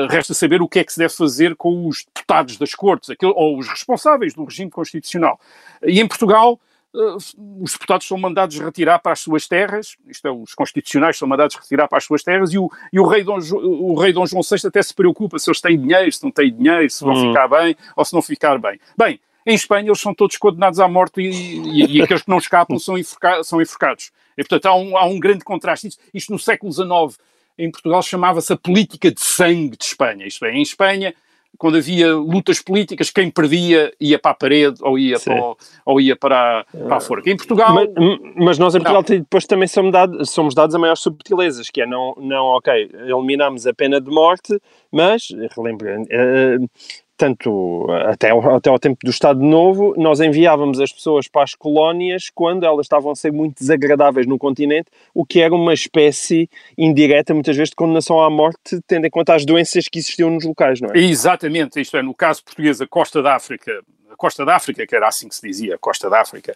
[0.09, 3.31] resta saber o que é que se deve fazer com os deputados das cortes, aquele,
[3.33, 5.39] ou os responsáveis do regime constitucional.
[5.83, 10.31] E em Portugal, uh, os deputados são mandados retirar para as suas terras, isto é,
[10.31, 13.37] os constitucionais são mandados retirar para as suas terras, e o, e o, rei, Dom,
[13.53, 16.53] o rei Dom João VI até se preocupa se eles têm dinheiro, se não têm
[16.53, 17.27] dinheiro, se vão hum.
[17.27, 18.79] ficar bem ou se não ficar bem.
[18.97, 22.37] Bem, em Espanha eles são todos condenados à morte e, e, e aqueles que não
[22.37, 24.11] escapam são, enforca, são enforcados.
[24.37, 25.87] E, portanto, há um, há um grande contraste.
[25.87, 27.19] Isto, isto no século XIX,
[27.57, 30.25] em Portugal, chamava-se a política de sangue de Espanha.
[30.25, 31.13] Isto é, em Espanha
[31.57, 35.53] quando havia lutas políticas, quem perdia ia para a parede ou ia, para,
[35.85, 37.29] ou ia para, a, para a forca.
[37.29, 37.73] Em Portugal.
[37.73, 37.89] Mas,
[38.35, 39.17] mas nós em Portugal não.
[39.19, 43.65] depois também somos dados, somos dados a maiores subtilezas, que é não, não ok, eliminamos
[43.67, 44.59] a pena de morte,
[44.91, 46.69] mas, relembro, uh,
[47.17, 52.29] tanto até, até ao tempo do Estado Novo, nós enviávamos as pessoas para as colónias
[52.33, 57.33] quando elas estavam a ser muito desagradáveis no continente, o que era uma espécie indireta,
[57.33, 60.81] muitas vezes, de condenação à morte, tendo em conta as doenças que existiam nos locais,
[60.81, 60.99] não é?
[60.99, 63.81] Exatamente, isto é, no caso português, a Costa da África,
[64.17, 66.55] Costa da África, que era assim que se dizia, Costa da África,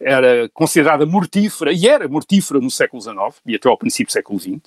[0.00, 3.16] era considerada mortífera, e era mortífera no século XIX
[3.46, 4.60] e até ao princípio do século XX,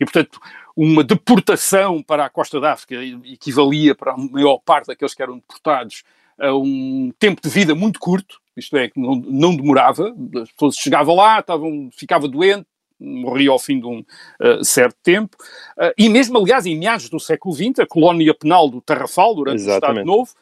[0.00, 0.40] e portanto
[0.76, 5.36] uma deportação para a Costa da África equivalia para a maior parte daqueles que eram
[5.36, 6.02] deportados
[6.38, 10.76] a um tempo de vida muito curto, isto é, que não, não demorava, as pessoas
[10.76, 12.66] chegavam lá, estavam, ficava doente,
[12.98, 15.36] morria ao fim de um uh, certo tempo,
[15.78, 19.60] uh, e mesmo, aliás, em meados do século XX, a colónia penal do Tarrafal, durante
[19.60, 20.08] Exatamente.
[20.08, 20.34] o Estado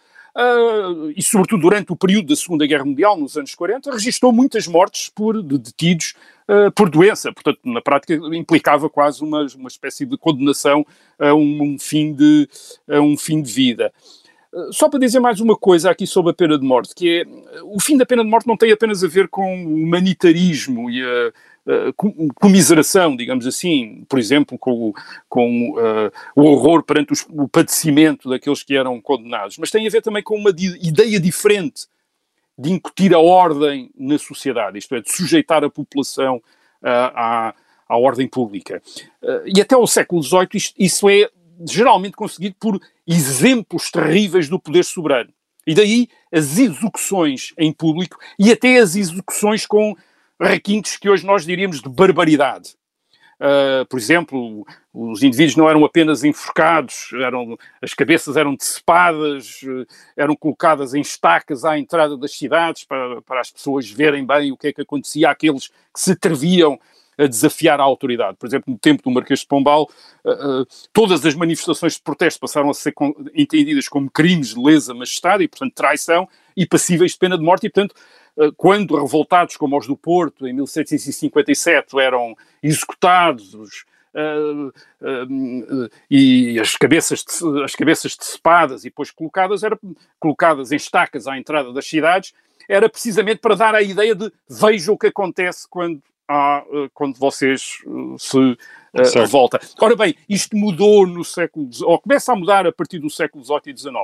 [0.44, 4.32] Novo, uh, e sobretudo durante o período da Segunda Guerra Mundial, nos anos 40, registrou
[4.32, 6.14] muitas mortes por de detidos
[6.52, 7.32] uh, por doença.
[7.32, 10.84] Portanto, na prática, implicava quase uma, uma espécie de condenação
[11.18, 12.48] a um, um fim, de,
[12.88, 13.92] a um fim de vida.
[14.52, 17.24] Uh, só para dizer mais uma coisa aqui sobre a pena de morte, que é
[17.64, 21.02] o fim da pena de morte não tem apenas a ver com o humanitarismo e
[21.02, 21.32] a,
[21.66, 24.92] uh, comiseração, digamos assim, por exemplo, com,
[25.28, 29.90] com uh, o horror perante os, o padecimento daqueles que eram condenados, mas tem a
[29.90, 31.86] ver também com uma ideia diferente
[32.58, 37.54] de incutir a ordem na sociedade, isto é, de sujeitar a população uh, à,
[37.88, 38.82] à ordem pública.
[39.22, 41.28] Uh, e até o século XVIII isto, isso é
[41.68, 45.32] geralmente conseguido por exemplos terríveis do poder soberano.
[45.66, 49.94] E daí as execuções em público e até as execuções com
[50.40, 52.74] requintes que hoje nós diríamos de barbaridade.
[53.42, 59.60] Uh, por exemplo, os indivíduos não eram apenas enforcados, eram, as cabeças eram decepadas,
[60.16, 64.56] eram colocadas em estacas à entrada das cidades para, para as pessoas verem bem o
[64.56, 66.78] que é que acontecia àqueles que se atreviam
[67.18, 68.36] a desafiar a autoridade.
[68.38, 69.90] Por exemplo, no tempo do Marquês de Pombal,
[70.24, 72.94] uh, uh, todas as manifestações de protesto passaram a ser
[73.34, 77.66] entendidas como crimes de lesa majestade e, portanto, traição e passíveis de pena de morte
[77.66, 77.94] e, portanto,
[78.56, 84.68] quando revoltados como os do Porto, em 1757, eram executados Uh,
[85.00, 89.62] uh, uh, e as cabeças, de, as cabeças decepadas e depois colocadas,
[90.20, 92.34] colocadas em estacas à entrada das cidades,
[92.68, 97.18] era precisamente para dar a ideia de veja o que acontece quando há, eh, quando
[97.18, 98.58] vocês eh, se
[98.94, 99.60] uh, revoltam.
[99.80, 103.60] Ora bem, isto mudou no século, ou começa a mudar a partir do século XVIII
[103.66, 103.94] e XIX.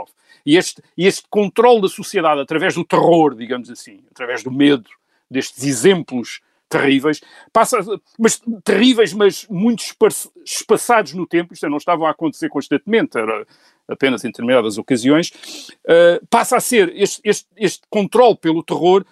[0.45, 4.89] E este, este controle da sociedade através do terror, digamos assim, através do medo,
[5.31, 7.23] destes exemplos terríveis,
[7.53, 7.79] passa,
[8.19, 9.83] mas terríveis, mas muito
[10.45, 13.47] espaçados no tempo, isto não estavam a acontecer constantemente, era
[13.89, 15.31] apenas em determinadas ocasiões,
[15.87, 19.05] uh, passa a ser, este, este, este controle pelo terror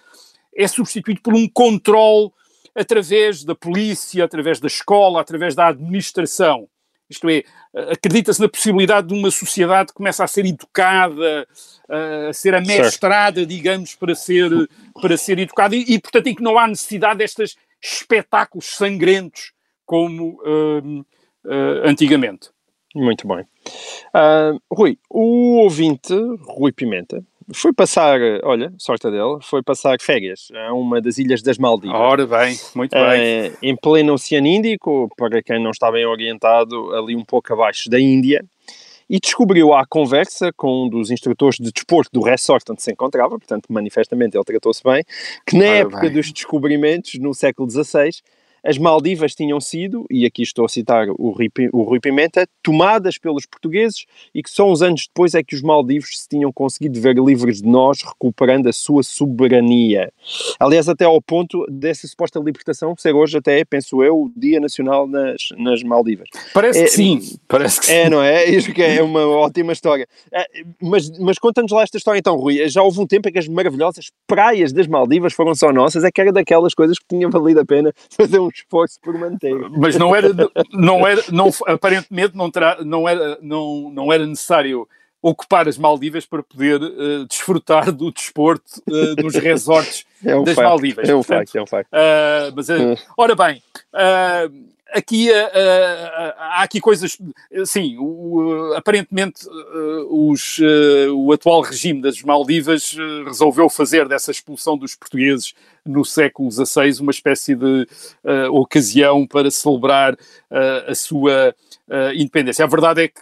[0.55, 2.31] é substituído por um controle
[2.77, 6.69] através da polícia, através da escola, através da administração.
[7.09, 7.43] Isto é,
[7.89, 11.47] acredita-se na possibilidade de uma sociedade que começa a ser educada,
[12.29, 14.51] a ser amestrada, digamos, para ser,
[15.01, 19.53] para ser educada, e, e, portanto, em que não há necessidade destes espetáculos sangrentos
[19.85, 20.99] como uh,
[21.45, 22.49] uh, antigamente.
[22.93, 23.45] Muito bem.
[24.13, 27.23] Uh, Rui, o ouvinte, Rui Pimenta,
[27.53, 31.99] foi passar, olha, sorte dele, foi passar férias a uma das ilhas das Maldivas.
[31.99, 33.49] Ora bem, muito bem.
[33.49, 37.89] Uh, em pleno Oceano Índico, para quem não está bem orientado, ali um pouco abaixo
[37.89, 38.43] da Índia,
[39.09, 43.37] e descobriu à conversa com um dos instrutores de desporto do resort onde se encontrava,
[43.37, 45.03] portanto, manifestamente ele tratou-se bem,
[45.45, 46.13] que na Ora época bem.
[46.13, 48.11] dos descobrimentos, no século XVI,
[48.67, 53.17] as Maldivas tinham sido, e aqui estou a citar o Rui, o Rui Pimenta, tomadas
[53.17, 54.05] pelos portugueses
[54.35, 57.61] e que só uns anos depois é que os Maldivos se tinham conseguido ver livres
[57.61, 60.11] de nós, recuperando a sua soberania.
[60.59, 65.07] Aliás, até ao ponto dessa suposta libertação ser hoje até, penso eu, o Dia Nacional
[65.07, 66.29] nas, nas Maldivas.
[66.53, 68.09] Parece é, que sim, parece que é, sim.
[68.09, 68.45] não é?
[68.51, 70.07] Isso que é uma ótima história.
[70.31, 70.45] É,
[70.81, 72.67] mas mas conta-nos lá esta história então, Rui.
[72.67, 76.11] Já houve um tempo em que as maravilhosas praias das Maldivas foram só nossas, é
[76.11, 79.55] que era daquelas coisas que tinha valido a pena fazer um esforço por manter.
[79.77, 80.29] Mas não era,
[80.71, 84.87] não era, não, aparentemente não, terá, não, era, não, não era necessário
[85.21, 90.55] ocupar as Maldivas para poder uh, desfrutar do desporto uh, dos resorts é um das
[90.55, 91.09] facto, Maldivas.
[91.09, 91.89] É um facto, é um facto.
[91.91, 92.67] Uh, mas,
[93.17, 93.61] ora bem,
[94.93, 97.17] aqui há aqui coisas,
[97.65, 99.47] sim, o, aparentemente
[100.09, 100.59] os,
[101.13, 105.53] o atual regime das Maldivas resolveu fazer dessa expulsão dos portugueses
[105.87, 107.87] no século XVI uma espécie de
[108.23, 111.55] uh, ocasião para celebrar uh, a sua
[111.87, 112.65] uh, independência.
[112.65, 113.21] A verdade é que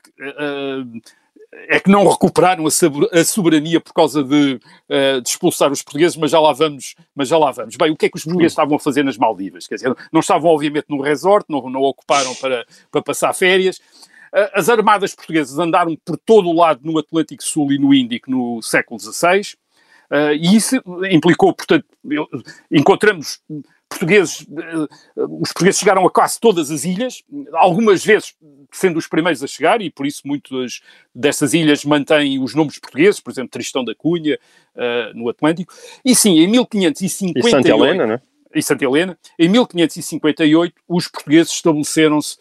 [1.68, 6.40] é que não recuperaram a soberania por causa de, de, expulsar os portugueses, mas já
[6.40, 7.76] lá vamos, mas já lá vamos.
[7.76, 8.56] Bem, o que é que os portugueses hum.
[8.62, 9.68] estavam a fazer nas Maldivas?
[9.68, 13.80] Quer dizer, não estavam obviamente num resort, não, não ocuparam para, para passar férias.
[14.54, 18.62] As armadas portuguesas andaram por todo o lado no Atlântico Sul e no Índico no
[18.62, 19.56] século XVI.
[20.12, 20.76] Uh, e isso
[21.10, 21.86] implicou, portanto,
[22.70, 23.40] encontramos
[23.98, 27.24] portugueses, uh, os portugueses chegaram a quase todas as ilhas,
[27.54, 28.36] algumas vezes
[28.72, 30.82] sendo os primeiros a chegar, e por isso muitas
[31.14, 34.38] dessas ilhas mantêm os nomes portugueses, por exemplo, Tristão da Cunha,
[34.76, 35.74] uh, no Atlântico.
[36.04, 37.48] E sim, em 1558...
[37.48, 38.22] E Santa Helena, não é?
[38.54, 39.18] E Santa Helena.
[39.38, 42.38] Em 1558, os portugueses estabeleceram-se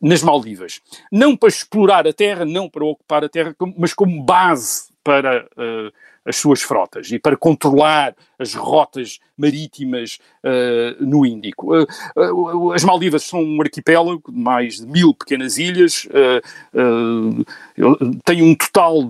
[0.00, 0.80] nas Maldivas.
[1.10, 5.92] Não para explorar a terra, não para ocupar a terra, mas como base para uh,
[6.24, 11.74] as suas frotas e para controlar as rotas marítimas uh, no Índico.
[11.76, 16.08] Uh, uh, as Maldivas são um arquipélago de mais de mil pequenas ilhas,
[18.24, 19.02] tem um total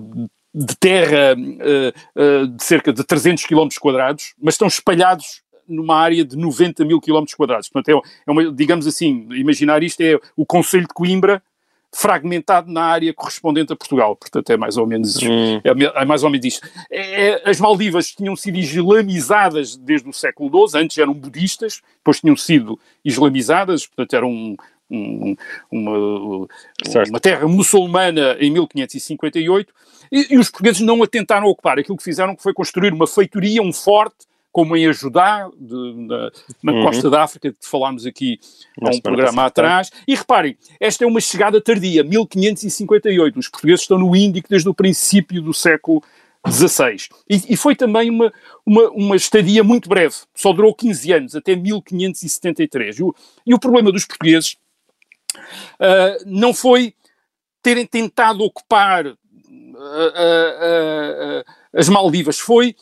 [0.55, 6.85] de terra de cerca de 300 km quadrados, mas estão espalhados numa área de 90
[6.85, 7.69] mil km quadrados.
[7.69, 11.43] Portanto, é, é uma, digamos assim, imaginar isto é o Conselho de Coimbra
[11.95, 14.17] fragmentado na área correspondente a Portugal.
[14.17, 15.61] Portanto, é mais ou menos, hum.
[15.63, 16.69] é, é, mais ou menos isto.
[16.91, 22.21] É, é, as Maldivas tinham sido islamizadas desde o século XII, antes eram budistas, depois
[22.21, 24.57] tinham sido islamizadas, portanto, eram um,
[24.91, 25.37] um,
[25.71, 26.49] uma,
[27.09, 29.73] uma, terra muçulmana em 1558,
[30.11, 31.79] e, e os portugueses não a tentaram ocupar.
[31.79, 36.31] Aquilo que fizeram foi construir uma feitoria, um forte, como em Ajudar, de, na,
[36.63, 36.85] na uhum.
[36.85, 38.39] Costa da África, que falámos aqui
[38.81, 39.91] há um programa atrás.
[40.07, 43.39] E reparem, esta é uma chegada tardia, 1558.
[43.39, 46.03] Os portugueses estão no Índico desde o princípio do século
[46.47, 46.97] XVI.
[47.29, 48.33] E, e, foi também uma,
[48.67, 52.99] uma, uma estadia muito breve, só durou 15 anos, até 1573.
[52.99, 53.15] E o,
[53.47, 54.57] e o problema dos portugueses
[55.81, 56.95] Uh, não foi
[57.63, 62.77] terem tentado ocupar uh, uh, as Maldivas, foi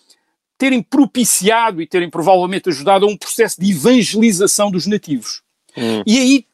[0.61, 5.41] terem propiciado e terem provavelmente ajudado a um processo de evangelização dos nativos.
[5.75, 6.03] Hum.
[6.07, 6.47] E aí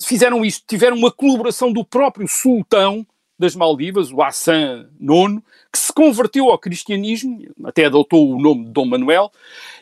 [0.00, 3.04] fizeram isto, tiveram uma colaboração do próprio sultão
[3.36, 5.42] das Maldivas, o Hassan IX,
[5.72, 9.32] que se converteu ao cristianismo, até adotou o nome de Dom Manuel,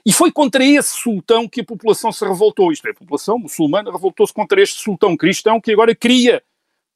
[0.07, 2.73] e foi contra esse sultão que a população se revoltou.
[2.73, 6.43] Isto é, a população muçulmana revoltou-se contra este sultão cristão que agora queria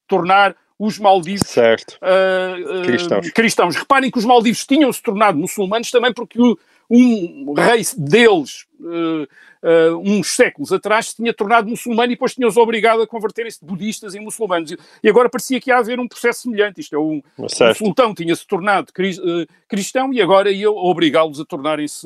[0.07, 1.99] tornar os Maldivos certo.
[2.01, 3.29] Uh, uh, cristãos.
[3.29, 3.75] cristãos.
[3.75, 6.57] Reparem que os Maldivos tinham se tornado muçulmanos também porque o,
[6.93, 12.57] um rei deles, uh, uh, uns séculos atrás, se tinha tornado muçulmano e depois tinha-os
[12.57, 14.75] obrigado a converterem-se de budistas em muçulmanos.
[15.01, 16.81] E agora parecia que ia haver um processo semelhante.
[16.81, 21.45] Isto é, um, um sultão tinha-se tornado cri, uh, cristão e agora ia obrigá-los a
[21.45, 22.05] tornarem-se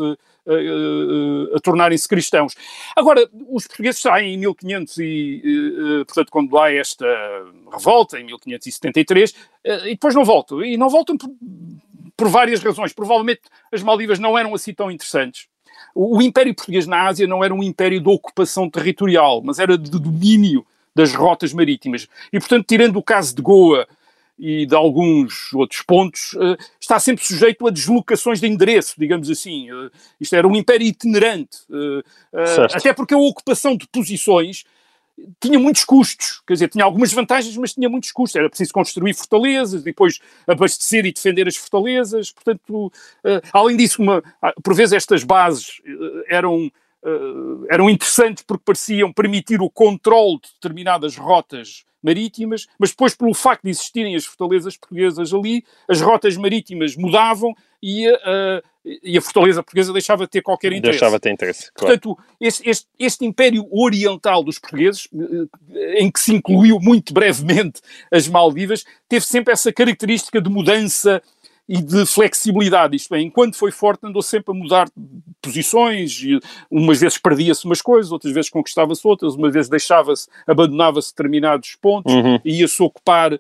[1.56, 2.54] a tornarem-se cristãos.
[2.96, 7.08] Agora, os portugueses saem em 1500 e, portanto, quando há esta
[7.74, 9.34] revolta, em 1573,
[9.66, 10.64] e depois não voltam.
[10.64, 11.18] E não voltam
[12.16, 12.93] por, várias razões.
[12.93, 13.41] Provavelmente
[13.72, 15.47] as Maldivas não eram assim tão interessantes.
[15.93, 19.78] O, o Império Português na Ásia não era um império de ocupação territorial, mas era
[19.78, 22.07] de domínio das rotas marítimas.
[22.32, 23.88] E, portanto, tirando o caso de Goa
[24.38, 29.72] e de alguns outros pontos, uh, está sempre sujeito a deslocações de endereço, digamos assim.
[29.72, 31.57] Uh, isto era um império itinerante.
[31.70, 32.03] Uh,
[32.74, 34.63] até porque a ocupação de posições
[35.39, 38.36] tinha muitos custos, quer dizer, tinha algumas vantagens, mas tinha muitos custos.
[38.36, 42.32] Era preciso construir fortalezas, depois abastecer e defender as fortalezas.
[42.32, 46.72] Portanto, uh, além disso, uma, ah, por vezes estas bases uh, eram,
[47.03, 53.34] uh, eram interessantes porque pareciam permitir o controle de determinadas rotas marítimas, mas depois, pelo
[53.34, 58.64] facto de existirem as fortalezas portuguesas ali, as rotas marítimas mudavam e, uh,
[59.03, 60.99] e a fortaleza portuguesa deixava de ter qualquer interesse.
[60.99, 61.99] Deixava de ter interesse, claro.
[61.99, 65.08] Portanto, este, este, este, império oriental dos portugueses,
[65.74, 67.82] eh, em que se incluiu muito brevemente
[68.12, 71.22] as Maldivas, teve sempre essa característica de mudança
[71.68, 72.95] e de flexibilidade.
[72.95, 74.88] Isto é, enquanto foi forte, andou sempre a mudar
[75.41, 76.39] posições, e
[76.70, 82.13] umas vezes perdia-se umas coisas, outras vezes conquistava-se outras, uma vez deixava-se, abandonava-se determinados pontos
[82.13, 82.39] uhum.
[82.45, 83.39] e ia-se ocupar uh,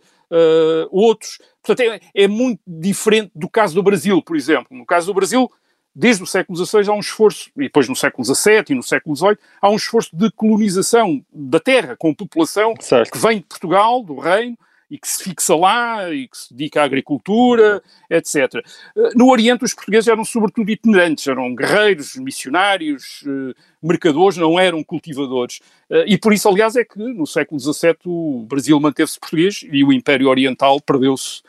[0.91, 1.39] outros.
[1.63, 4.67] Portanto, é, é muito diferente do caso do Brasil, por exemplo.
[4.71, 5.49] No caso do Brasil,
[5.95, 9.15] desde o século XVI há um esforço, e depois no século XVII e no século
[9.15, 13.11] XVIII, há um esforço de colonização da terra, com população certo.
[13.11, 14.57] que vem de Portugal, do Reino,
[14.89, 18.55] e que se fixa lá e que se dedica à agricultura, etc.
[18.95, 24.83] Eh, no Oriente, os portugueses eram sobretudo itinerantes, eram guerreiros, missionários, eh, mercadores, não eram
[24.83, 25.59] cultivadores.
[25.89, 29.83] Eh, e por isso, aliás, é que no século XVII o Brasil manteve-se português e
[29.83, 31.41] o Império Oriental perdeu-se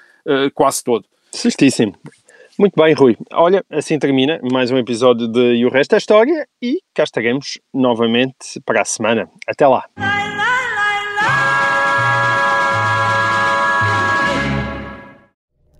[0.54, 1.04] quase todo.
[1.30, 1.96] Certíssimo.
[2.58, 3.16] Muito bem, Rui.
[3.32, 7.60] Olha, assim termina mais um episódio de E o Resto da História e cá estaremos
[7.72, 9.28] novamente para a semana.
[9.46, 9.84] Até lá.